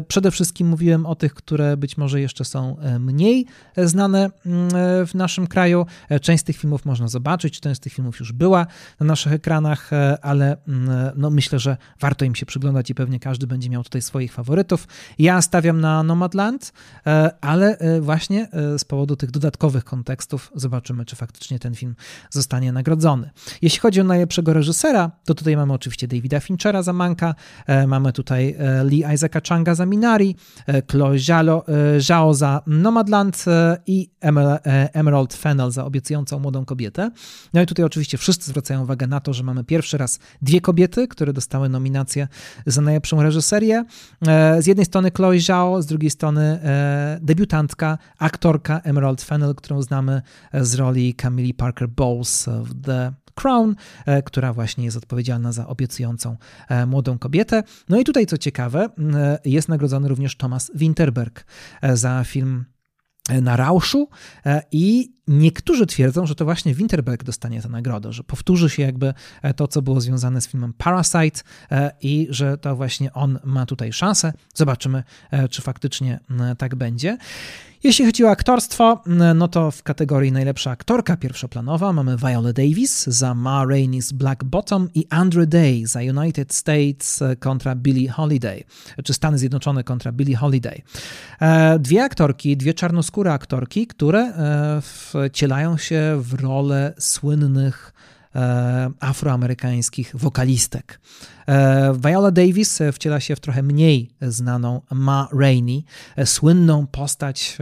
[0.07, 3.45] Przede wszystkim mówiłem o tych, które być może jeszcze są mniej
[3.77, 4.30] znane
[5.07, 5.85] w naszym kraju.
[6.09, 8.67] E, część z tych filmów można zobaczyć, część z tych filmów już była
[8.99, 13.19] na naszych ekranach, e, ale mm, no myślę, że warto im się przyglądać i pewnie
[13.19, 14.87] każdy będzie miał tutaj swoich faworytów.
[15.19, 16.73] Ja stawiam na Nomadland,
[17.07, 21.95] e, ale właśnie z powodu tych dodatkowych kontekstów zobaczymy, czy faktycznie ten film
[22.29, 23.29] zostanie nagrodzony.
[23.61, 27.35] Jeśli chodzi o najlepszego reżysera, to tutaj mamy oczywiście Davida Finchera za Manka,
[27.87, 30.35] mamy tutaj Lee Isaaca Changa za Minari,
[30.91, 31.19] Chloe
[31.99, 33.45] Zhao za Nomadland
[33.87, 34.20] i E,
[34.93, 37.11] Emerald Fennel za obiecującą młodą kobietę.
[37.53, 41.07] No i tutaj oczywiście wszyscy zwracają uwagę na to, że mamy pierwszy raz dwie kobiety,
[41.07, 42.27] które dostały nominację
[42.65, 43.85] za najlepszą reżyserię.
[44.27, 49.81] E, z jednej strony Chloe Zhao, z drugiej strony e, debiutantka, aktorka Emerald Fennel, którą
[49.81, 50.21] znamy
[50.53, 53.75] z roli Camille Parker Bowles w The Crown,
[54.25, 56.37] która właśnie jest odpowiedzialna za obiecującą
[56.87, 57.63] młodą kobietę.
[57.89, 58.89] No i tutaj, co ciekawe,
[59.45, 61.45] jest nagrodzony również Thomas Winterberg
[61.93, 62.65] za film
[63.29, 64.09] na Rauszu
[64.45, 69.13] e, i niektórzy twierdzą, że to właśnie Winterberg dostanie tę nagrodę, że powtórzy się jakby
[69.41, 71.41] e, to, co było związane z filmem Parasite
[71.71, 74.33] e, i że to właśnie on ma tutaj szansę.
[74.53, 75.03] Zobaczymy,
[75.49, 76.19] czy faktycznie
[76.57, 77.17] tak będzie.
[77.83, 79.03] Jeśli chodzi o aktorstwo,
[79.35, 84.89] no to w kategorii najlepsza aktorka pierwszoplanowa mamy Viola Davis za Ma Rainey's Black Bottom
[84.95, 88.63] i Andrew Day za United States kontra Billie Holiday,
[89.03, 90.81] czy Stany Zjednoczone kontra Billie Holiday.
[91.41, 97.93] E, dwie aktorki, dwie czarnoskóre aktorki, które e, wcielają się w rolę słynnych
[98.35, 100.99] E, afroamerykańskich wokalistek.
[101.47, 105.83] E, Viola Davis wciela się w trochę mniej znaną Ma Rainey,
[106.15, 107.57] e, słynną postać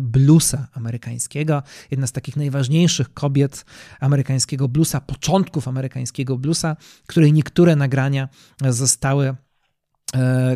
[0.00, 3.64] bluesa amerykańskiego, jedna z takich najważniejszych kobiet
[4.00, 8.28] amerykańskiego bluesa, początków amerykańskiego bluesa, której niektóre nagrania
[8.68, 9.36] zostały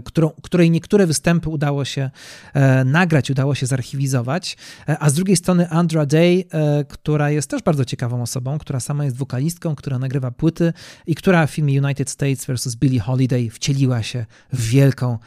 [0.04, 2.10] którą, której niektóre występy udało się
[2.54, 4.56] e, nagrać, udało się zarchiwizować,
[4.88, 6.44] e, a z drugiej strony Andra Day,
[6.88, 10.72] która jest też bardzo ciekawą osobą, która sama jest wokalistką, która nagrywa płyty
[11.06, 12.76] i która w filmie United States vs.
[12.76, 15.18] Billie Holiday wcieliła się w wielką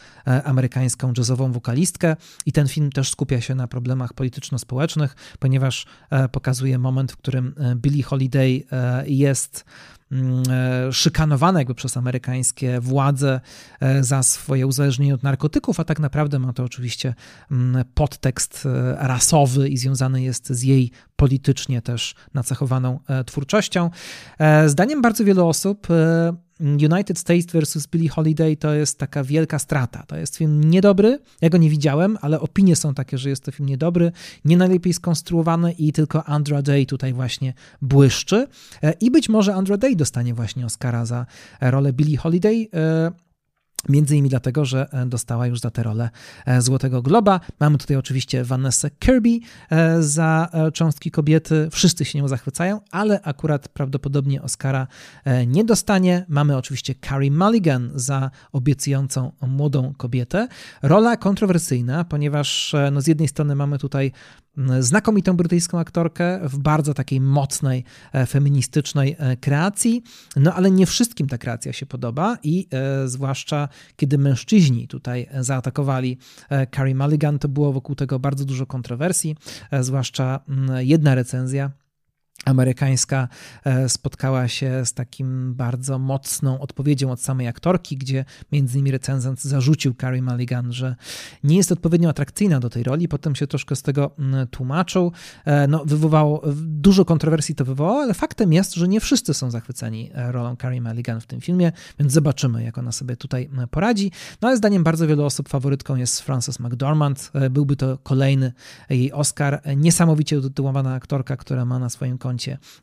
[0.43, 5.86] amerykańską jazzową wokalistkę i ten film też skupia się na problemach polityczno-społecznych, ponieważ
[6.31, 8.63] pokazuje moment, w którym Billie Holiday
[9.05, 10.02] jest e,
[10.91, 13.41] szykanowana jakby przez amerykańskie władze
[13.80, 17.13] e, za swoje uzależnienie od narkotyków, a tak naprawdę ma to oczywiście
[17.52, 23.89] mm, podtekst e, rasowy i związany jest z jej politycznie też nacechowaną twórczością.
[24.67, 25.88] Zdaniem bardzo wielu osób
[26.63, 27.88] United States vs.
[27.88, 30.04] Billie Holiday to jest taka wielka strata.
[30.08, 33.52] To jest film niedobry, ja go nie widziałem, ale opinie są takie, że jest to
[33.52, 34.12] film niedobry,
[34.45, 38.47] nie najlepiej skonstruowany i tylko Andra Day tutaj właśnie błyszczy.
[38.84, 41.26] E, I być może Andra Day dostanie właśnie Oscara za
[41.62, 42.67] rolę Billie Holiday.
[43.89, 46.09] Między innymi dlatego, że e, dostała już za tę rolę
[46.45, 47.39] e, Złotego Globa.
[47.59, 51.67] Mamy tutaj oczywiście Vanessa Kirby e, za cząstki kobiety.
[51.71, 54.87] Wszyscy się nią zachwycają, ale akurat prawdopodobnie Oscara
[55.47, 56.25] nie dostanie.
[56.29, 60.47] Mamy oczywiście Carrie Mulligan za obiecującą młodą kobietę.
[60.81, 64.11] Rola kontrowersyjna, ponieważ no z jednej strony mamy tutaj
[64.79, 70.03] znakomitą brytyjską aktorkę w bardzo takiej mocnej, e, feministycznej e, kreacji,
[70.35, 76.17] no ale nie wszystkim ta kreacja się podoba i e, zwłaszcza kiedy mężczyźni tutaj zaatakowali
[76.75, 79.35] Carrie Mulligan, to było wokół tego bardzo dużo kontrowersji,
[79.81, 80.39] zwłaszcza
[80.79, 81.71] jedna recenzja
[82.45, 83.27] amerykańska
[83.63, 89.41] e, spotkała się z takim bardzo mocną odpowiedzią od samej aktorki, gdzie między innymi recenzent
[89.41, 90.95] zarzucił Carrie Mulligan, że
[91.43, 95.12] nie jest odpowiednio atrakcyjna do tej roli, potem się troszkę z tego mm, tłumaczył.
[95.45, 100.12] E, no, wywołało, dużo kontrowersji to wywołało, ale faktem jest, że nie wszyscy są zachwyceni
[100.13, 104.12] e, rolą Carrie Mulligan w tym filmie, więc zobaczymy, jak ona sobie tutaj poradzi.
[104.41, 107.32] No ale zdaniem bardzo wielu osób faworytką jest Frances McDormand.
[107.51, 108.53] Byłby to kolejny
[108.89, 109.62] jej Oscar.
[109.75, 112.32] Niesamowicie utytułowana aktorka, która ma na swoim koncie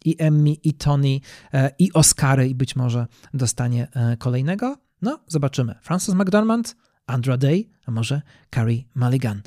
[0.04, 1.20] i Emmy, i Tony,
[1.52, 4.76] e, i Oscary, i być może dostanie e, kolejnego.
[5.02, 5.74] No, zobaczymy.
[5.82, 8.22] Frances McDormand, Andra Day, a może
[8.54, 9.42] Carrie Mulligan.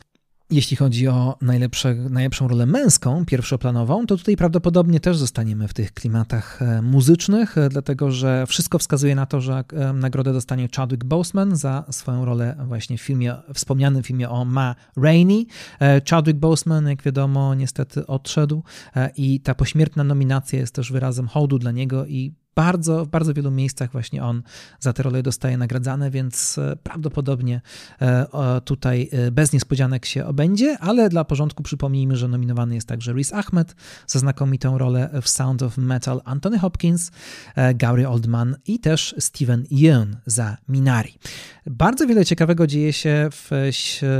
[0.49, 5.93] Jeśli chodzi o najlepsze, najlepszą rolę męską, pierwszoplanową, to tutaj prawdopodobnie też zostaniemy w tych
[5.93, 11.84] klimatach e, muzycznych, dlatego że wszystko wskazuje na to, że nagrodę dostanie Chadwick Boseman za
[11.91, 15.47] swoją rolę właśnie w filmie, wspomnianym filmie o Ma Rainey.
[16.10, 18.63] Chadwick Boseman, jak wiadomo, niestety odszedł
[19.17, 23.51] i ta pośmiertna nominacja jest też wyrazem hołdu dla niego i bardzo, w bardzo wielu
[23.51, 24.43] miejscach właśnie on
[24.79, 27.61] za tę rolę dostaje nagradzane, więc e, prawdopodobnie
[28.01, 33.13] e, tutaj e, bez niespodzianek się obędzie, ale dla porządku przypomnijmy, że nominowany jest także
[33.13, 33.75] Riz Ahmed
[34.07, 37.11] za znakomitą rolę w Sound of Metal Anthony Hopkins,
[37.75, 41.13] Gary Oldman i też Steven Yeun za Minari.
[41.65, 43.51] Bardzo wiele ciekawego dzieje się w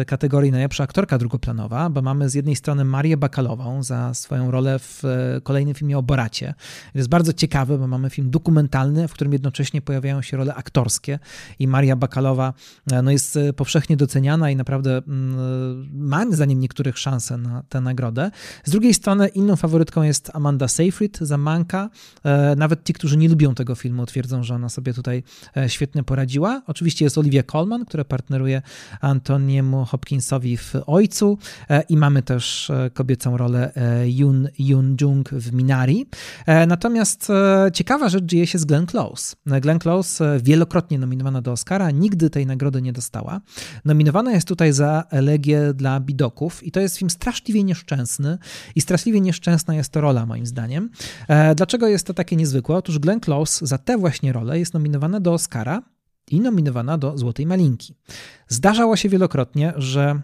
[0.07, 5.03] kategorii najlepsza aktorka drugoplanowa, bo mamy z jednej strony Marię Bakalową za swoją rolę w
[5.43, 6.53] kolejnym filmie o Boracie.
[6.95, 11.19] Jest bardzo ciekawy, bo mamy film film dokumentalny, w którym jednocześnie pojawiają się role aktorskie
[11.59, 12.53] i Maria Bakalowa
[12.91, 17.81] e, no, jest e, powszechnie doceniana i naprawdę mm, ma zdaniem niektórych szansę na tę
[17.81, 18.31] nagrodę.
[18.63, 21.89] Z drugiej strony inną faworytką jest Amanda Seyfried za Manka.
[22.23, 25.23] E, nawet ci, którzy nie lubią tego filmu, twierdzą, że ona sobie tutaj
[25.67, 26.62] świetnie poradziła.
[26.67, 28.62] Oczywiście jest Olivia Colman, która partneruje
[29.01, 31.38] Antoniemu Hopkinsowi w Ojcu
[31.89, 33.71] i mamy też kobiecą rolę
[34.05, 36.05] Yoon, Yoon Jung w Minari.
[36.67, 37.27] Natomiast
[37.73, 39.36] ciekawa rzecz dzieje się z Glenn Close.
[39.45, 43.41] Glenn Close e, wielokrotnie nominowana do Oscara, nigdy tej nagrody nie dostała.
[43.86, 48.38] Nominowana jest tutaj za elegię dla bidoków i to jest film straszliwie nieszczęsny
[48.76, 50.89] i straszliwie nieszczęsna jest to rola moim zdaniem.
[51.28, 52.76] E, dlaczego jest to takie niezwykłe?
[52.76, 55.82] Otóż Glenn Close za tę właśnie rolę jest nominowana do Oscara
[56.32, 57.95] i nominowana do Złotej Malinki.
[58.47, 60.21] Zdarzało się wielokrotnie, że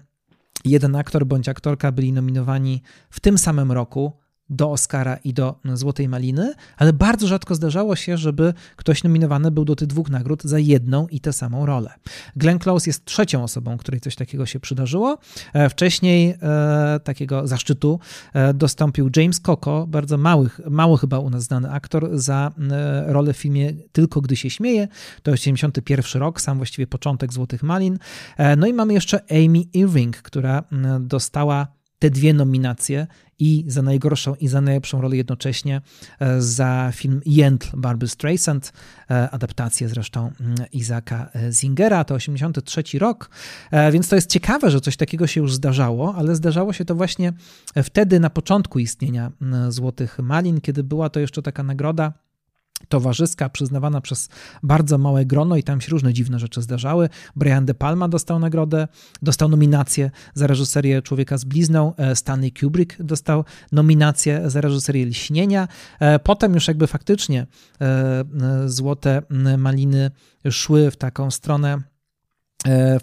[0.66, 4.14] jeden aktor bądź aktorka byli nominowani w tym samym roku
[4.50, 9.66] do Oscara i do Złotej Maliny, ale bardzo rzadko zdarzało się, żeby ktoś nominowany był
[9.66, 11.94] do tych dwóch nagród za jedną i tę samą rolę.
[12.36, 15.18] Glenn Close jest trzecią osobą, której coś takiego się przydarzyło.
[15.54, 18.00] E, wcześniej e, takiego zaszczytu
[18.34, 23.34] e, dostąpił James Coco, bardzo mały, mało chyba u nas znany aktor, za e, rolę
[23.34, 24.88] w filmie Tylko gdy się śmieje.
[25.24, 28.00] To 81 rok, sam właściwie początek Złotych Malin.
[28.38, 30.64] E, no i mamy jeszcze Amy Irving, która
[31.00, 33.08] dostała te dwie nominacje
[33.40, 35.82] i za najgorszą i za najlepszą rolę jednocześnie
[36.20, 38.74] e, za film Jentl Barbie Streisand,
[39.12, 43.30] e, adaptację zresztą mm, Izaka e, Zingera, to 83 rok,
[43.92, 47.34] więc to jest ciekawe, że coś takiego się już zdarzało, ale zdarzało się to właśnie
[47.84, 52.14] wtedy na początku istnienia mm, Złotych Malin, kiedy była to jeszcze taka nagroda
[52.90, 54.30] towarzyska, przyznawana przez
[54.64, 57.10] bardzo małe grono i tam się różne dziwne rzeczy zdarzały.
[57.36, 58.88] Brian De Palma dostał nagrodę,
[59.22, 65.68] dostał nominację za reżyserię Człowieka z blizną, e, Stanley Kubrick dostał nominację za reżyserię Lśnienia.
[66.00, 67.48] E, potem już jakby faktycznie
[67.82, 68.26] e,
[68.66, 69.22] Złote
[69.58, 70.12] Maliny
[70.50, 71.82] szły w taką stronę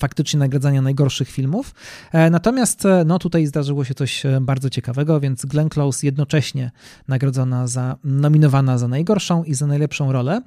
[0.01, 1.75] faktycznie nagradzania najgorszych filmów.
[2.13, 6.71] E, natomiast e, no, tutaj zdarzyło się coś bardzo ciekawego, więc Glenn Close jednocześnie
[7.09, 10.43] nagrodzona za, nominowana za najgorszą i za najlepszą rolę.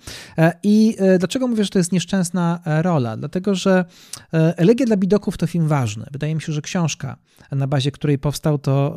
[0.64, 3.18] I dlaczego mówię, że to jest nieszczęsna rola?
[3.18, 3.86] Dlatego, że
[4.32, 6.06] Elegia dla Bidoków to film ważny.
[6.12, 7.18] Wydaje mi się, że książka,
[7.52, 8.96] na bazie której powstał, to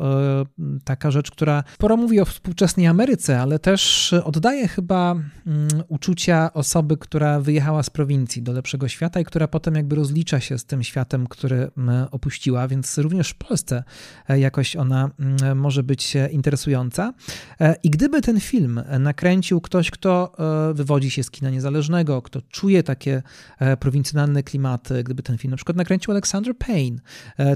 [0.83, 6.97] taka rzecz, która sporo mówi o współczesnej Ameryce, ale też oddaje chyba mm, uczucia osoby,
[6.97, 10.83] która wyjechała z prowincji do lepszego świata i która potem jakby rozlicza się z tym
[10.83, 11.71] światem, który
[12.11, 13.83] opuściła, więc również w Polsce
[14.29, 15.09] e, jakoś ona
[15.55, 17.13] może być interesująca.
[17.59, 20.35] E, I gdyby ten film nakręcił ktoś, kto
[20.71, 23.21] e, wywodzi się z kina niezależnego, kto czuje takie
[23.79, 26.99] prowincjonalne klimaty, gdyby ten film na przykład nakręcił Alexander Payne,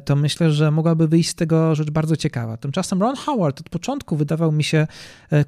[0.06, 2.58] to myślę, że mogłaby wyjść z tego rzecz bardzo ciekawa.
[2.58, 4.88] Tymczasem Ron Howard od początku wydawał mi się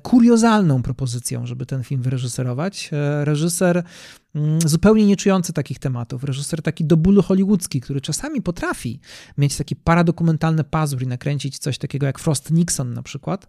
[0.01, 2.89] kuriozalną propozycją, żeby ten film wyreżyserować.
[3.23, 3.83] Reżyser
[4.28, 4.28] Mm,
[4.65, 6.23] zupełnie nie czujący takich tematów.
[6.23, 8.99] Reżyser taki do bólu hollywoodzki, który czasami potrafi
[9.37, 13.47] mieć taki paradokumentalny pazur i nakręcić coś takiego jak Frost Nixon na przykład.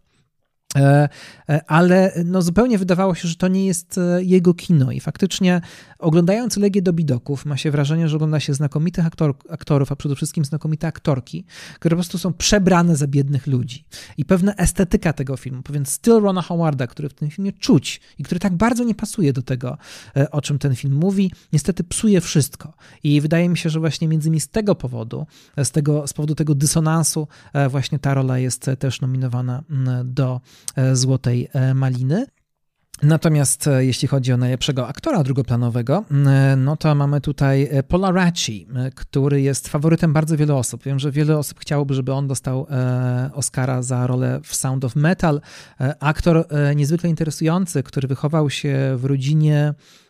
[0.76, 1.08] E,
[1.48, 5.60] e, ale no zupełnie wydawało się, że to nie jest e, jego kino i faktycznie
[6.00, 10.16] oglądając Legię do Bidoków ma się wrażenie, że ogląda się znakomitych aktor, aktorów, a przede
[10.16, 13.84] wszystkim znakomite aktorki, które po prostu są przebrane za biednych ludzi.
[14.16, 18.22] I pewna estetyka tego filmu, pewien styl Rona Howarda, który w tym filmie czuć i
[18.22, 19.78] który tak bardzo nie pasuje do tego,
[20.30, 22.72] o czym ten film mówi, niestety psuje wszystko.
[23.02, 25.26] I wydaje mi się, że właśnie między innymi z tego powodu,
[25.64, 27.28] z, tego, z powodu tego dysonansu
[27.68, 30.40] właśnie ta rola jest też nominowana mm, do
[30.76, 32.26] E, Złotej e, Maliny.
[33.02, 36.04] Natomiast e, jeśli chodzi o najlepszego aktora drugoplanowego,
[36.56, 40.84] no to mamy tutaj Paula Ratchi, który jest faworytem bardzo wielu osób.
[40.84, 42.66] Wiem, że wiele osób chciałoby, żeby on dostał
[43.32, 45.40] Oscara za rolę w Sound of Metal.
[46.00, 49.74] Aktor niezwykle interesujący, który wychował się w rodzinie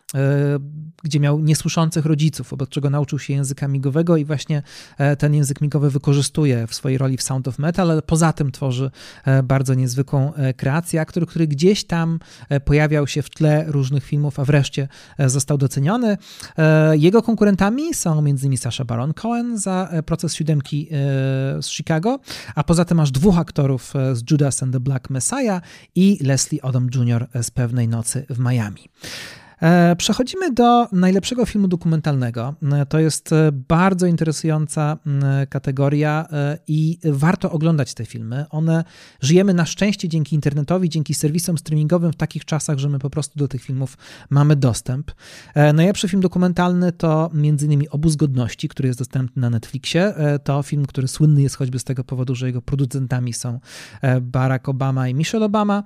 [1.03, 4.63] gdzie miał niesłyszących rodziców, wobec czego nauczył się języka migowego i właśnie
[4.97, 8.51] e, ten język migowy wykorzystuje w swojej roli w Sound of Metal, ale poza tym
[8.51, 8.91] tworzy
[9.25, 11.01] e, bardzo niezwykłą kreację.
[11.01, 12.19] Aktor, który gdzieś tam
[12.65, 14.87] pojawiał się w tle różnych filmów, a wreszcie
[15.19, 16.17] został doceniony.
[16.93, 18.57] Jego konkurentami są m.in.
[18.57, 20.87] Sasha Baron Cohen za proces siódemki
[21.61, 22.19] z Chicago,
[22.55, 25.61] a poza tym masz dwóch aktorów z Judas and the Black Messiah
[25.95, 27.27] i Leslie Odom Jr.
[27.41, 28.89] z Pewnej Nocy w Miami.
[29.61, 32.55] E, przechodzimy do najlepszego filmu dokumentalnego.
[32.71, 34.97] E, to jest e, bardzo interesująca
[35.49, 36.27] kategoria
[36.67, 38.45] i warto oglądać te filmy.
[38.49, 38.83] One
[39.21, 43.39] żyjemy na szczęście dzięki internetowi, dzięki serwisom streamingowym w takich czasach, że my po prostu
[43.39, 43.97] do tych filmów
[44.29, 45.11] mamy dostęp.
[45.73, 47.83] Najlepszy film dokumentalny to m.in.
[47.89, 50.13] Obóz Godności, który jest dostępny na Netflixie.
[50.43, 53.59] To film, który słynny jest choćby z tego powodu, że jego producentami są
[54.21, 55.83] Barack Obama i Michelle Obama,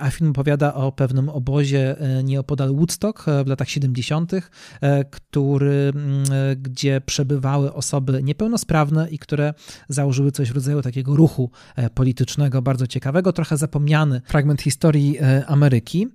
[0.00, 4.32] a film opowiada o pewnym obozie nieopodal Woodstock, E, w latach 70.,
[4.80, 9.54] e, który, mm, e, gdzie przebywały osoby niepełnosprawne i które
[9.88, 11.50] założyły coś w rodzaju takiego ruchu
[11.94, 16.08] politycznego bardzo ciekawego, trochę zapomniany fragment historii Ameryki.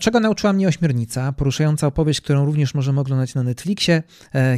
[0.00, 1.32] Czego nauczyła mnie ośmiornica?
[1.32, 4.02] Poruszająca opowieść, którą również możemy oglądać na Netflixie.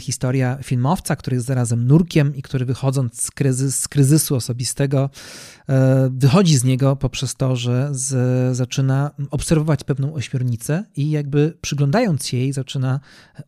[0.01, 5.11] Historia filmowca, który jest zarazem nurkiem i który wychodząc z, kryzys, z kryzysu osobistego,
[6.11, 12.37] wychodzi z niego poprzez to, że z, zaczyna obserwować pewną ośmiornicę i jakby przyglądając się
[12.37, 13.01] jej zaczyna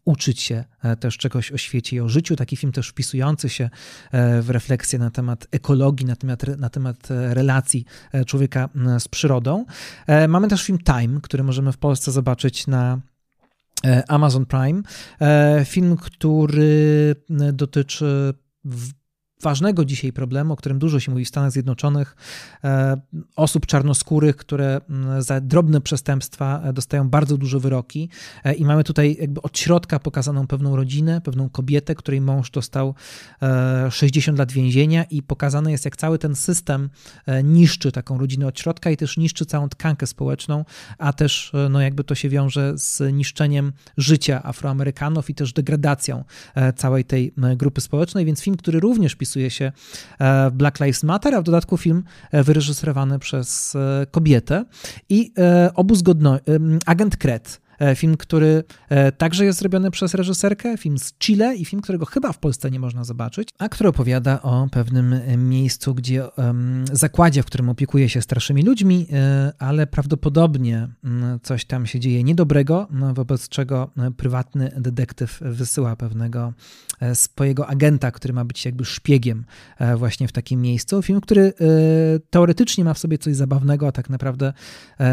[0.05, 2.37] uczyć się e, też czegoś o świecie i o życiu.
[2.37, 3.71] Taki film też wpisujący się
[4.13, 7.85] e, w refleksję na temat ekologii, na temat, na temat e, relacji
[8.27, 9.65] człowieka z przyrodą.
[10.29, 13.01] Mamy też film Time, który możemy w Polsce zobaczyć na
[14.09, 14.83] Amazon Prime.
[15.65, 17.15] Film, który
[17.53, 18.35] dotyczy
[19.43, 22.17] ważnego dzisiaj problemu, o którym dużo się mówi w Stanach Zjednoczonych,
[22.65, 23.01] e,
[23.37, 24.81] osób czarnoskórych, które
[25.19, 28.09] za drobne przestępstwa e, dostają bardzo duże wyroki
[28.45, 32.95] e, i mamy tutaj jakby od środka pokazaną pewną rodzinę, pewną kobietę, której mąż dostał
[33.91, 36.91] 60 lat więzienia i pokazane jest, jak cały ten system
[37.45, 40.65] niszczy taką rodzinę od środka i też niszczy całą tkankę społeczną,
[40.99, 46.25] a też no jakby to się wiąże z niszczeniem życia Afroamerykanów i też degradacją
[46.77, 49.73] całej tej grupy społecznej, więc film, który również pisał wpisuje się
[50.19, 54.65] e, w Black Lives Matter, a w dodatku film e, wyreżyserowany przez e, kobietę
[55.09, 55.33] i
[55.75, 56.03] obóz
[56.87, 57.61] agent Kret.
[57.95, 58.65] Film, który
[59.19, 62.81] także jest zrobiony przez reżyserkę, film z Chile i film, którego chyba w Polsce nie
[62.81, 65.15] można zobaczyć, a który opowiada o pewnym
[65.49, 66.25] miejscu, gdzie
[66.93, 69.07] zakładzie, w którym opiekuje się starszymi ludźmi,
[69.59, 70.89] ale prawdopodobnie
[71.43, 76.53] coś tam się dzieje niedobrego, no, wobec czego prywatny detektyw wysyła pewnego
[77.15, 79.45] swojego agenta, który ma być jakby szpiegiem
[79.97, 81.03] właśnie w takim miejscu.
[81.03, 81.53] Film, który
[82.31, 84.53] teoretycznie ma w sobie coś zabawnego, a tak naprawdę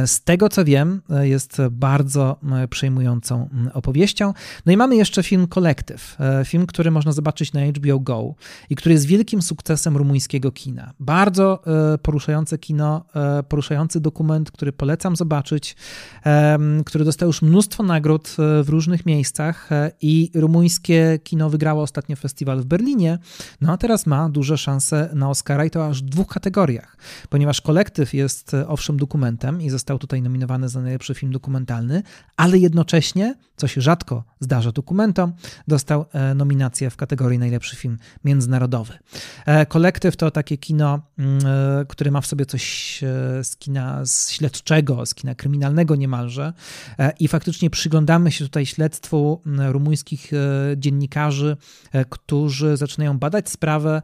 [0.05, 4.33] z tego co wiem, jest bardzo przejmującą opowieścią.
[4.65, 8.36] No i mamy jeszcze film Kolektyw, film, który można zobaczyć na HBO Go
[8.69, 10.93] i który jest wielkim sukcesem rumuńskiego kina.
[10.99, 11.63] Bardzo
[12.01, 13.05] poruszające kino,
[13.49, 15.75] poruszający dokument, który polecam zobaczyć,
[16.86, 19.69] który dostał już mnóstwo nagród w różnych miejscach
[20.01, 23.19] i rumuńskie kino wygrało ostatnio festiwal w Berlinie,
[23.61, 26.97] no a teraz ma duże szanse na Oscara i to aż w dwóch kategoriach,
[27.30, 32.03] ponieważ Kolektyw jest owszem dokumentem i został tutaj nominowany za najlepszy film dokumentalny,
[32.38, 35.34] ale jednocześnie, co się rzadko zdarza dokumentom,
[35.67, 38.93] dostał e, nominację w kategorii najlepszy film międzynarodowy.
[39.45, 42.99] E, Kolektyw to takie kino, mm, e, które ma w sobie coś
[43.43, 46.53] z kina śledczego, z kina kryminalnego niemalże
[47.20, 50.32] i faktycznie przyglądamy się tutaj śledztwu mm, rumuńskich
[50.78, 51.57] dziennikarzy,
[52.09, 54.01] którzy zaczynają badać sprawę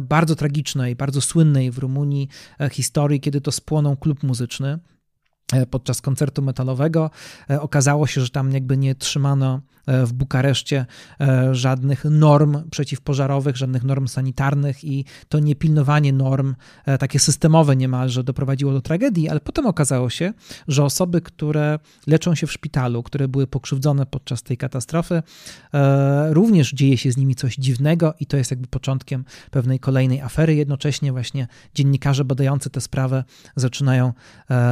[0.00, 2.28] bardzo tragicznej, bardzo słynnej w Rumunii
[2.72, 4.78] historii, kiedy to spłonął klub muzyczny.
[5.52, 7.10] E, podczas koncertu metalowego.
[7.50, 9.60] E, okazało się, że tam jakby nie trzymano e,
[10.04, 10.86] w Bukareszcie
[11.52, 16.54] żadnych norm przeciwpożarowych, żadnych norm sanitarnych i to niepilnowanie norm,
[16.98, 20.32] takie systemowe niemalże, doprowadziło do tragedii, ale potem okazało się,
[20.68, 25.22] że osoby, które leczą się w szpitalu, które były pokrzywdzone podczas tej katastrofy,
[26.30, 30.54] również dzieje się z nimi coś dziwnego i to jest jakby początkiem pewnej kolejnej afery.
[30.54, 33.24] Jednocześnie właśnie dziennikarze badający tę sprawę
[33.56, 34.12] zaczynają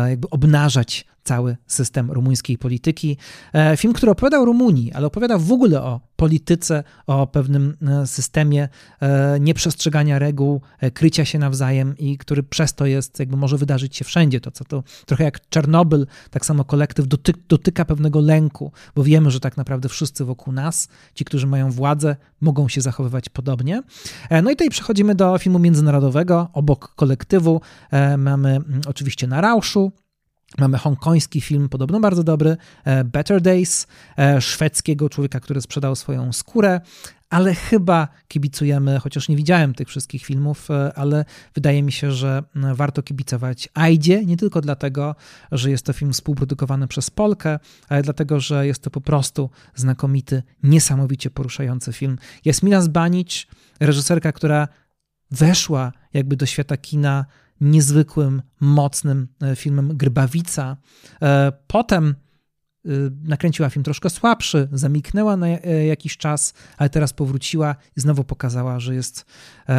[0.08, 3.16] jakby obnażać cały system rumuńskiej polityki.
[3.52, 8.06] E, film, który opowiada o Rumunii, ale opowiada w ogóle o polityce, o pewnym e,
[8.06, 8.68] systemie
[9.00, 10.60] e, nieprzestrzegania reguł,
[10.94, 14.40] krycia się nawzajem i który przez to jest, jakby może wydarzyć się wszędzie.
[14.40, 19.30] To, co to trochę jak Czarnobyl, tak samo kolektyw doty, dotyka pewnego lęku, bo wiemy,
[19.30, 23.82] że tak naprawdę wszyscy wokół nas, ci, którzy mają władzę, mogą się zachowywać podobnie.
[24.42, 26.48] No i tutaj przechodzimy do filmu międzynarodowego.
[26.52, 27.60] Obok kolektywu
[28.18, 29.92] mamy mm, oczywiście Na Rauszu,
[30.58, 33.86] Mamy hongkoński film, podobno bardzo dobry, e, Better Days,
[34.18, 36.80] e, szwedzkiego człowieka, który sprzedał swoją skórę,
[37.30, 41.24] ale chyba kibicujemy, chociaż nie widziałem tych wszystkich filmów, e, ale
[41.54, 45.14] wydaje mi się, że warto kibicować Aidzie, nie tylko dlatego,
[45.52, 50.42] że jest to film współprodukowany przez Polkę, ale dlatego, że jest to po prostu znakomity,
[50.62, 52.18] niesamowicie poruszający film.
[52.44, 53.48] Jest Mila Zbanić,
[53.80, 54.68] reżyserka, która
[55.30, 57.24] weszła jakby do świata kina
[57.60, 60.76] niezwykłym, mocnym e, filmem Grbawica.
[61.22, 62.14] E, potem
[62.84, 62.88] e,
[63.22, 65.48] nakręciła film troszkę słabszy, zamiknęła na
[65.86, 69.24] jakiś czas, ale teraz powróciła i znowu pokazała, że jest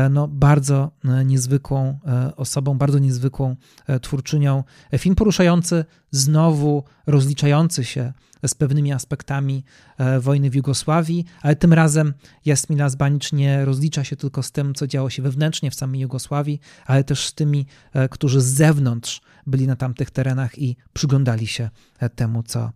[0.10, 0.92] no, bardzo
[1.26, 2.00] niezwykłą
[2.36, 3.56] osobą, bardzo niezwykłą
[4.02, 4.64] twórczynią.
[4.98, 8.14] Film poruszający, znowu rozliczający się
[8.48, 9.64] z pewnymi aspektami
[9.98, 12.14] e, wojny w Jugosławii, ale tym razem
[12.46, 16.60] Jasmina Zbanicz nie rozlicza się tylko z tym, co działo się wewnętrznie w samej Jugosławii,
[16.86, 21.70] ale też z tymi, e, którzy z zewnątrz byli na tamtych terenach i przyglądali się
[22.00, 22.72] e, temu, co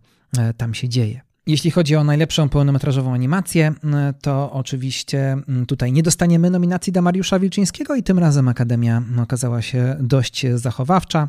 [0.56, 1.20] tam się dzieje.
[1.46, 3.74] Jeśli chodzi o najlepszą pełnometrażową animację,
[4.22, 5.36] to oczywiście
[5.68, 11.28] tutaj nie dostaniemy nominacji dla Mariusza Wilczyńskiego i tym razem Akademia okazała się dość zachowawcza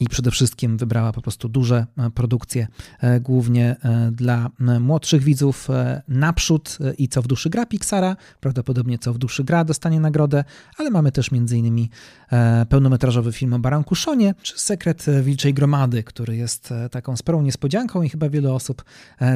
[0.00, 2.66] i przede wszystkim wybrała po prostu duże e, produkcje,
[3.00, 5.68] e, głównie e, dla młodszych widzów
[6.08, 10.44] naprzód i Co w duszy gra Pixara, prawdopodobnie Co w duszy gra dostanie nagrodę,
[10.78, 11.88] ale mamy też m.in.
[12.68, 18.08] pełnometrażowy film o Baranku Szonie, czy Sekret Wilczej Gromady, który jest taką sporą niespodzianką i
[18.08, 18.84] chyba wiele osób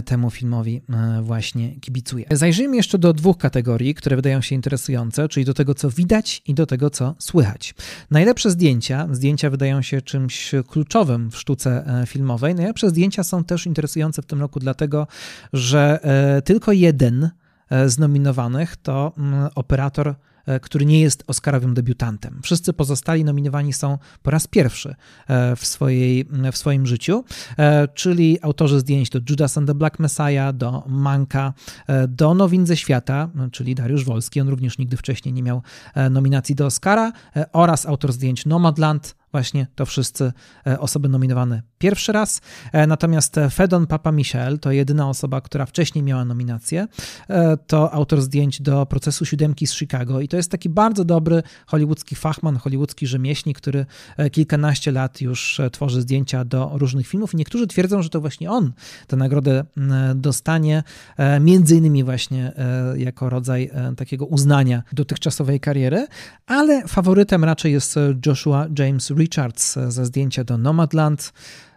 [0.05, 0.83] temu filmowi
[1.23, 2.27] właśnie kibicuje.
[2.31, 6.55] Zajrzyjmy jeszcze do dwóch kategorii, które wydają się interesujące, czyli do tego, co widać i
[6.55, 7.75] do tego, co słychać.
[8.11, 12.55] Najlepsze zdjęcia, zdjęcia wydają się czymś kluczowym w sztuce e, filmowej.
[12.55, 15.07] Najlepsze zdjęcia są też interesujące w tym roku, dlatego
[15.53, 17.31] że e, tylko jeden
[17.71, 20.15] e, z nominowanych to mm, operator
[20.63, 22.41] który nie jest Oscarowym debiutantem.
[22.43, 24.95] Wszyscy pozostali nominowani są po raz pierwszy
[25.57, 27.25] w, swojej, w swoim życiu,
[27.95, 31.53] czyli autorzy zdjęć do Judas and the Black Messiah, do Manka,
[32.09, 35.63] do Nowin ze świata, czyli Dariusz Wolski, on również nigdy wcześniej nie miał
[36.11, 37.13] nominacji do Oscara,
[37.53, 40.33] oraz autor zdjęć Nomadland, właśnie to wszyscy
[40.79, 42.41] osoby nominowane pierwszy raz.
[42.89, 46.87] Natomiast Fedon Papa Michel to jedyna osoba, która wcześniej miała nominację.
[47.67, 52.15] To autor zdjęć do procesu siódemki z Chicago i to jest taki bardzo dobry hollywoodzki
[52.15, 53.87] fachman, hollywoodzki rzemieślnik, który
[54.33, 58.73] kilkanaście lat już tworzy zdjęcia do różnych filmów i niektórzy twierdzą, że to właśnie on
[59.07, 59.65] tę nagrodę
[60.15, 60.83] dostanie,
[61.41, 62.53] między innymi właśnie
[62.97, 66.07] jako rodzaj takiego uznania dotychczasowej kariery,
[66.47, 71.33] ale faworytem raczej jest Joshua James Richards ze zdjęcia do Nomadland.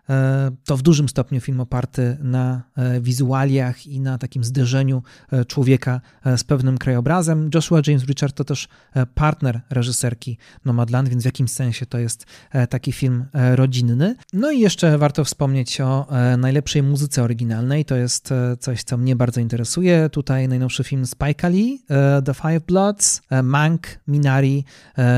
[0.10, 5.46] E, to w dużym stopniu film oparty na e, wizualiach i na takim zderzeniu e,
[5.46, 6.02] człowieka
[6.38, 7.50] z pewnym krajobrazem.
[7.54, 8.68] Joshua James Richard to też
[9.16, 12.26] partner reżyserki Nomadland, więc w jakimś sensie to jest
[12.70, 14.16] taki film rodzinny.
[14.34, 16.08] No i jeszcze warto wspomnieć o
[16.38, 17.86] najlepszej muzyce oryginalnej.
[17.86, 20.10] To jest coś, co mnie bardzo interesuje.
[20.10, 21.84] Tutaj najnowszy film Spike Lee,
[22.26, 24.66] The Five Bloods, Mank, Minari,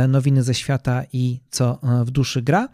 [0.08, 2.68] Nowiny ze świata i Co w duszy gra.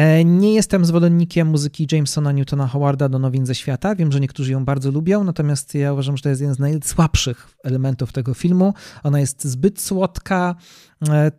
[0.00, 3.94] E, nie jestem zwolennikiem muzyki Jamesona Newtona Howarda do nowin ze świata.
[3.94, 7.48] Wiem, że niektórzy ją bardzo lubią, natomiast ja uważam, że to jest jeden z najsłabszych
[7.64, 8.74] elementów tego filmu.
[9.02, 10.54] Ona jest zbyt słodka,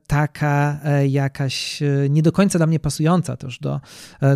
[0.07, 3.80] taka e, jakaś e, nie do końca dla mnie pasująca też do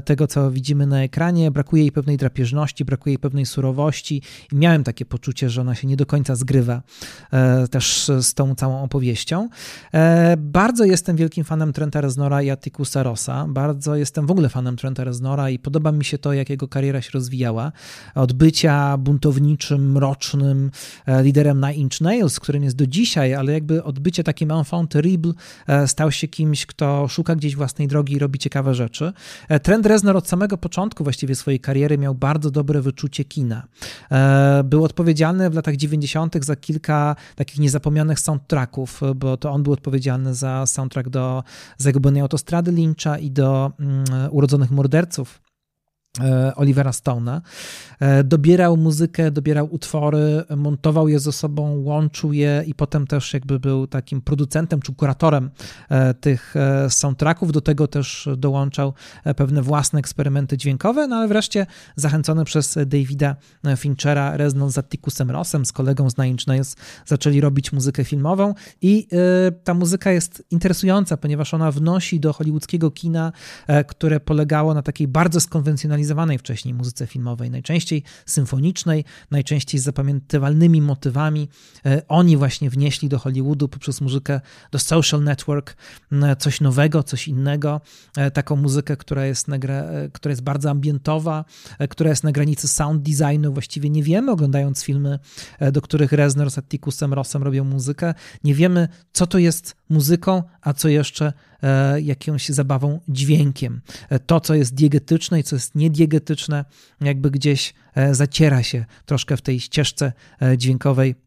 [0.06, 1.52] tego, co widzimy na ekranie.
[1.52, 4.22] Brakuje jej pewnej drapieżności, brakuje jej pewnej surowości
[4.52, 6.82] i miałem takie poczucie, że ona się nie do końca zgrywa
[7.72, 9.50] też z tą całą opowieścią.
[10.38, 13.46] Bardzo jestem wielkim fanem Trenta Reznora i Attikusa Rossa.
[13.50, 17.02] Bardzo jestem w ogóle fanem Trenta Reznora i podoba mi się to, jak jego kariera
[17.02, 17.72] się rozwijała.
[18.16, 20.72] Od bycia buntowniczym, mrocznym
[21.22, 25.15] liderem na Inch Nails, którym jest do dzisiaj, ale jakby od bycia takim enfant terrible
[25.68, 29.14] E, stał się kimś, kto szuka gdzieś własnej drogi i robi ciekawe rzeczy.
[29.50, 33.68] E, Trent Reznor od samego początku właściwie swojej kariery miał bardzo dobre wyczucie kina.
[34.12, 36.46] E, był odpowiedzialny w latach 90.
[36.46, 41.44] za kilka takich niezapomnianych soundtracków, bo to on był odpowiedzialny za soundtrack do
[41.78, 45.45] Zagubione Autostrady Lyncha i do mm, Urodzonych Morderców
[46.56, 47.42] Olivera Stone'a.
[48.00, 53.60] E, dobierał muzykę, dobierał utwory, montował je ze sobą, łączył je i potem też jakby
[53.60, 55.50] był takim producentem czy kuratorem
[55.90, 56.54] e, tych
[56.90, 57.52] soundtracków.
[57.52, 58.94] Do tego też dołączał
[59.36, 63.36] pewne własne eksperymenty dźwiękowe, no ale wreszcie zachęcony przez Davida
[63.78, 69.08] Finchera, Rezną z Atticusem Rossem, z kolegą z Nine Nails, zaczęli robić muzykę filmową i
[69.64, 73.32] ta muzyka jest interesująca, ponieważ ona wnosi do hollywoodzkiego kina,
[73.88, 80.82] które polegało na takiej bardzo skonwencjonalizowanej zrealizowanej wcześniej muzyce filmowej, najczęściej symfonicznej, najczęściej z zapamiętywalnymi
[80.82, 81.50] motywami.
[81.86, 84.42] E, oni właśnie wnieśli do Hollywoodu poprzez muzykę
[84.72, 85.76] do Social Network
[86.40, 87.82] coś nowego, coś innego,
[88.18, 91.46] e, taką muzykę, która jest, na, e, która jest bardzo ambientowa,
[91.90, 93.54] która jest na granicy sound designu.
[93.54, 95.20] Właściwie nie wiemy, oglądając filmy,
[95.72, 100.74] do których Reznor z Atticusem Rossem robią muzykę, nie wiemy, co to jest muzyką, a
[100.74, 101.34] co jeszcze
[102.02, 103.82] jakąś zabawą dźwiękiem.
[104.10, 106.66] E, to, co jest diegetyczne i co jest niediegetyczne,
[107.02, 110.14] jakby gdzieś e, zaciera się troszkę w tej ścieżce
[110.58, 111.25] dźwiękowej E,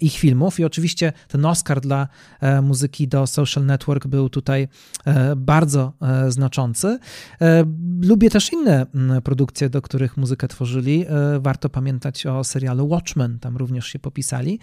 [0.00, 0.60] ich filmów.
[0.60, 2.08] I oczywiście ten Oscar dla
[2.40, 4.68] e, muzyki do Social Network był tutaj
[5.04, 5.92] e, bardzo
[6.28, 6.98] znaczący.
[8.02, 8.86] Lubię też inne
[9.24, 11.06] produkcje, do których muzykę tworzyli.
[11.40, 14.58] Warto pamiętać o serialu Watchmen, tam również się popisali.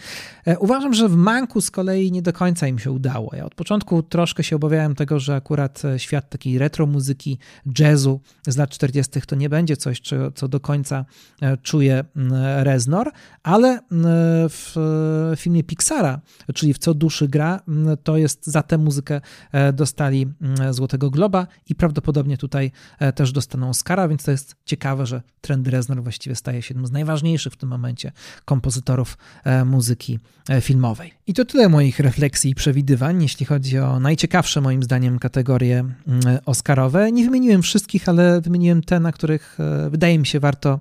[0.59, 3.31] Uważam, że w Manku z kolei nie do końca im się udało.
[3.35, 7.37] Ja od początku troszkę się obawiałem tego, że akurat świat takiej retro muzyki,
[7.79, 9.21] jazzu z lat 40.
[9.21, 10.01] to nie będzie coś,
[10.35, 11.05] co do końca
[11.63, 12.03] czuje
[12.63, 13.11] Reznor,
[13.43, 13.79] ale
[14.49, 14.77] w
[15.35, 16.21] filmie Pixara,
[16.53, 21.09] czyli w Co duszy gra, mm, to jest za tę muzykę e, dostali mm, Złotego
[21.09, 26.03] Globa i prawdopodobnie tutaj e, też dostaną Oscara, więc to jest ciekawe, że Trent Reznor
[26.03, 28.11] właściwie staje się jednym z najważniejszych w tym momencie
[28.45, 30.19] kompozytorów e, muzyki
[30.61, 31.13] filmowej.
[31.27, 36.39] I to tyle moich refleksji i przewidywań, jeśli chodzi o najciekawsze moim zdaniem kategorie mm,
[36.45, 37.11] Oscarowe.
[37.11, 39.57] Nie wymieniłem wszystkich, ale wymieniłem te, na których
[39.89, 40.79] wydaje mi się warto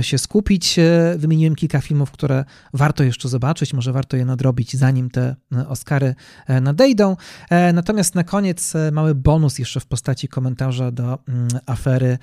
[0.00, 0.76] się skupić.
[1.16, 6.14] Wymieniłem kilka filmów, które warto jeszcze zobaczyć, może warto je nadrobić, zanim te e, Oscary
[6.46, 7.16] e, nadejdą.
[7.50, 12.18] E, natomiast na koniec mały bonus jeszcze w postaci komentarza do mm, afery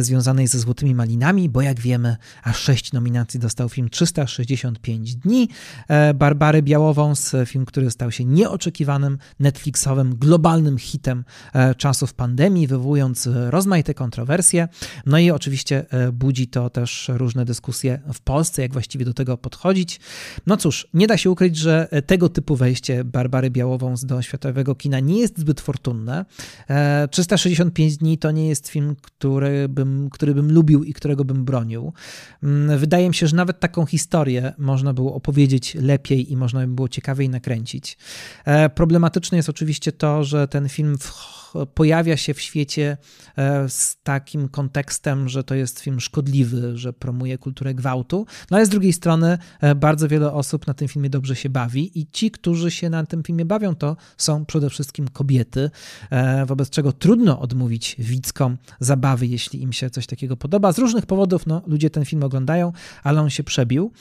[0.00, 5.48] związanej ze Złotymi Malinami, bo jak wiemy, aż sześć nominacji dostał film 365 dni.
[6.14, 11.24] Barbary Białowąs, film, który stał się nieoczekiwanym Netflixowym, globalnym hitem
[11.76, 14.68] czasów pandemii, wywołując rozmaite kontrowersje.
[15.06, 20.00] No i oczywiście budzi to też różne dyskusje w Polsce, jak właściwie do tego podchodzić.
[20.46, 25.00] No cóż, nie da się ukryć, że tego typu wejście Barbary Białowąs do światowego kina
[25.00, 26.24] nie jest zbyt fortunne.
[27.10, 31.44] 365 e, dni to nie jest film, który bym, który bym lubił i którego bym
[31.44, 31.92] bronił.
[32.42, 36.66] Mm, wydaje mi się, że nawet taką historię można było opowiedzieć lepiej i można by
[36.66, 37.98] było ciekawiej nakręcić.
[38.44, 41.41] E, problematyczne jest oczywiście to, że ten film w
[41.74, 42.96] pojawia się w świecie
[43.68, 48.68] z takim kontekstem, że to jest film szkodliwy, że promuje kulturę gwałtu, no ale z
[48.68, 49.38] drugiej strony
[49.76, 53.22] bardzo wiele osób na tym filmie dobrze się bawi i ci, którzy się na tym
[53.22, 55.70] filmie bawią, to są przede wszystkim kobiety,
[56.46, 60.72] wobec czego trudno odmówić widzkom zabawy, jeśli im się coś takiego podoba.
[60.72, 62.72] Z różnych powodów no, ludzie ten film oglądają,
[63.02, 63.92] ale on się przebił.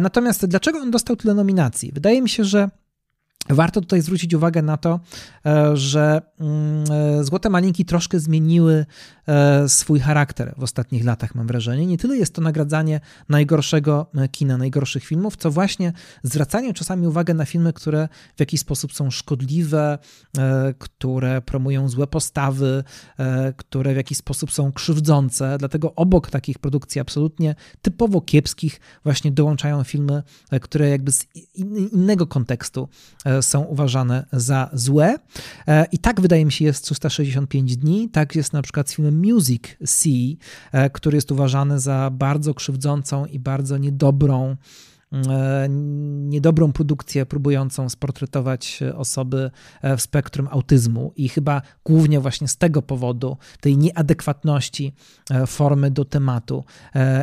[0.00, 1.92] Natomiast dlaczego on dostał tyle nominacji?
[1.92, 2.70] Wydaje mi się, że
[3.48, 5.00] Warto tutaj zwrócić uwagę na to,
[5.46, 6.84] e, że mm,
[7.20, 8.86] e, Złote Malinki troszkę zmieniły
[9.68, 11.86] swój charakter w ostatnich latach, mam wrażenie.
[11.86, 17.44] Nie tyle jest to nagradzanie najgorszego kina, najgorszych filmów, co właśnie zwracanie czasami uwagi na
[17.44, 19.98] filmy, które w jakiś sposób są szkodliwe,
[20.78, 22.84] które promują złe postawy,
[23.56, 25.58] które w jakiś sposób są krzywdzące.
[25.58, 30.22] Dlatego obok takich produkcji absolutnie typowo kiepskich właśnie dołączają filmy,
[30.60, 31.26] które jakby z
[31.92, 32.88] innego kontekstu
[33.40, 35.18] są uważane za złe.
[35.68, 38.08] E, I tak wydaje mi się jest 365 dni.
[38.08, 40.36] Tak jest na przykład z filmem Music Sea,
[40.72, 44.56] e, który jest uważany za bardzo krzywdzącą i bardzo niedobrą
[45.12, 45.66] E,
[46.28, 49.50] niedobrą produkcję próbującą sportretować osoby
[49.82, 51.12] e, w spektrum autyzmu.
[51.16, 54.94] I chyba głównie właśnie z tego powodu, tej nieadekwatności
[55.46, 56.64] formy do tematu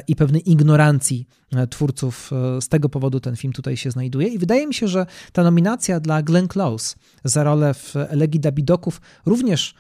[0.08, 1.28] i pewnej ignorancji
[1.70, 2.32] twórców,
[2.62, 4.28] z tego powodu ten film tutaj się znajduje.
[4.28, 9.02] I wydaje mi się, że ta nominacja dla Glenn Close za rolę w Elegii Dabidoków
[9.26, 9.76] również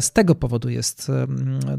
[0.00, 1.10] z tego powodu jest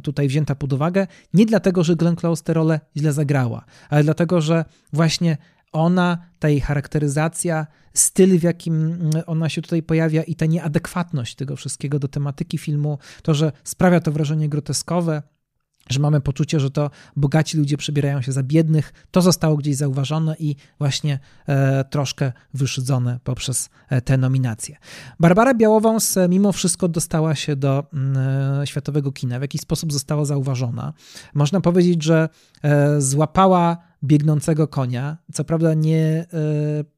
[0.04, 1.08] tutaj wzięta pod uwagę.
[1.34, 5.38] Nie dlatego, że Glenn Close tę rolę źle zagrała, ale dlatego, że właśnie
[5.72, 11.56] ona, ta jej charakteryzacja, styl, w jakim ona się tutaj pojawia i ta nieadekwatność tego
[11.56, 15.24] wszystkiego do tematyki filmu, to, że sprawia to wrażenie groteskowe,
[15.90, 20.36] że mamy poczucie, że to bogaci ludzie przebierają się za biednych, to zostało gdzieś zauważone
[20.40, 24.78] i właśnie e, troszkę wyszydzone poprzez e, te nominacje.
[25.20, 27.84] Barbara Białowąs mimo wszystko dostała się do
[28.62, 30.94] e, światowego kina, w jakiś sposób została zauważona.
[31.34, 32.30] Można powiedzieć, że
[32.64, 35.18] e, złapała biegnącego konia.
[35.34, 36.26] Co prawda nie e,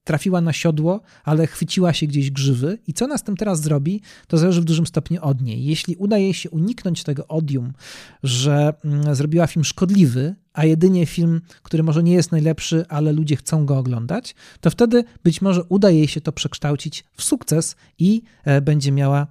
[0.04, 2.78] trafiła na siodło, ale chwyciła się gdzieś grzywy.
[2.88, 5.66] I co nas tym teraz zrobi, to zależy w dużym stopniu od niej.
[5.66, 7.74] Jeśli uda jej się uniknąć tego odium,
[8.24, 13.36] że mm, zrobiła film szkodliwy, a jedynie film, który może nie jest najlepszy, ale ludzie
[13.36, 18.22] chcą go oglądać, to wtedy być może uda jej się to przekształcić w sukces i
[18.44, 19.28] e, będzie miała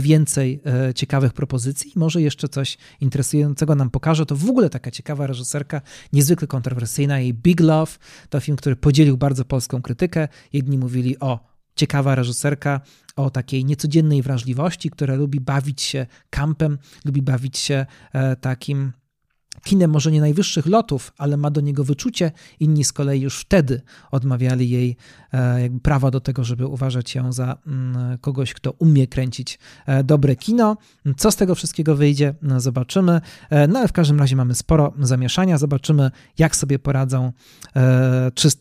[0.00, 1.92] więcej e, ciekawych propozycji.
[1.96, 4.26] Może jeszcze coś interesującego nam pokaże.
[4.26, 5.80] To w ogóle taka ciekawa reżyserka,
[6.12, 7.20] niezwykle kontrowersyjna.
[7.20, 7.92] Jej Big Love
[8.28, 10.28] to film, który podzielił bardzo polską krytykę.
[10.52, 12.80] Jedni mówili o ciekawa reżyserka
[13.16, 17.86] o takiej niecodziennej wrażliwości, która lubi bawić się kampem, lubi bawić się
[18.40, 18.92] takim
[19.64, 22.32] kinem może nie najwyższych lotów, ale ma do niego wyczucie.
[22.60, 23.80] Inni z kolei już wtedy
[24.10, 24.96] odmawiali jej
[25.32, 30.04] e, jakby prawa do tego, żeby uważać ją za mm, kogoś, kto umie kręcić e,
[30.04, 30.76] dobre kino.
[31.16, 33.20] Co z tego wszystkiego wyjdzie, no, zobaczymy.
[33.50, 35.58] E, no ale w każdym razie mamy sporo zamieszania.
[35.58, 37.32] Zobaczymy, jak sobie poradzą,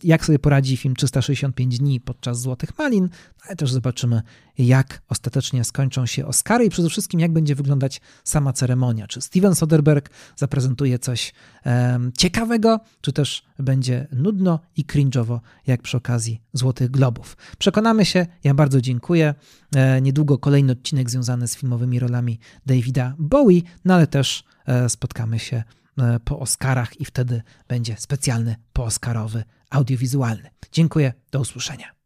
[0.03, 4.21] jak sobie poradzi film 365 dni podczas Złotych Malin, no, ale też zobaczymy,
[4.57, 9.07] jak ostatecznie skończą się Oscary i przede wszystkim, jak będzie wyglądać sama ceremonia.
[9.07, 11.33] Czy Steven Soderbergh zaprezentuje coś
[11.65, 17.37] um, ciekawego, czy też będzie nudno i cringe'owo, jak przy okazji Złotych Globów.
[17.57, 19.35] Przekonamy się, ja bardzo dziękuję.
[19.75, 25.39] E, niedługo kolejny odcinek związany z filmowymi rolami Davida Bowie, no ale też e, spotkamy
[25.39, 25.63] się
[25.97, 30.49] e, po Oscarach i wtedy będzie specjalny pooskarowy audiowizualny.
[30.71, 31.96] Dziękuję, do usłyszenia.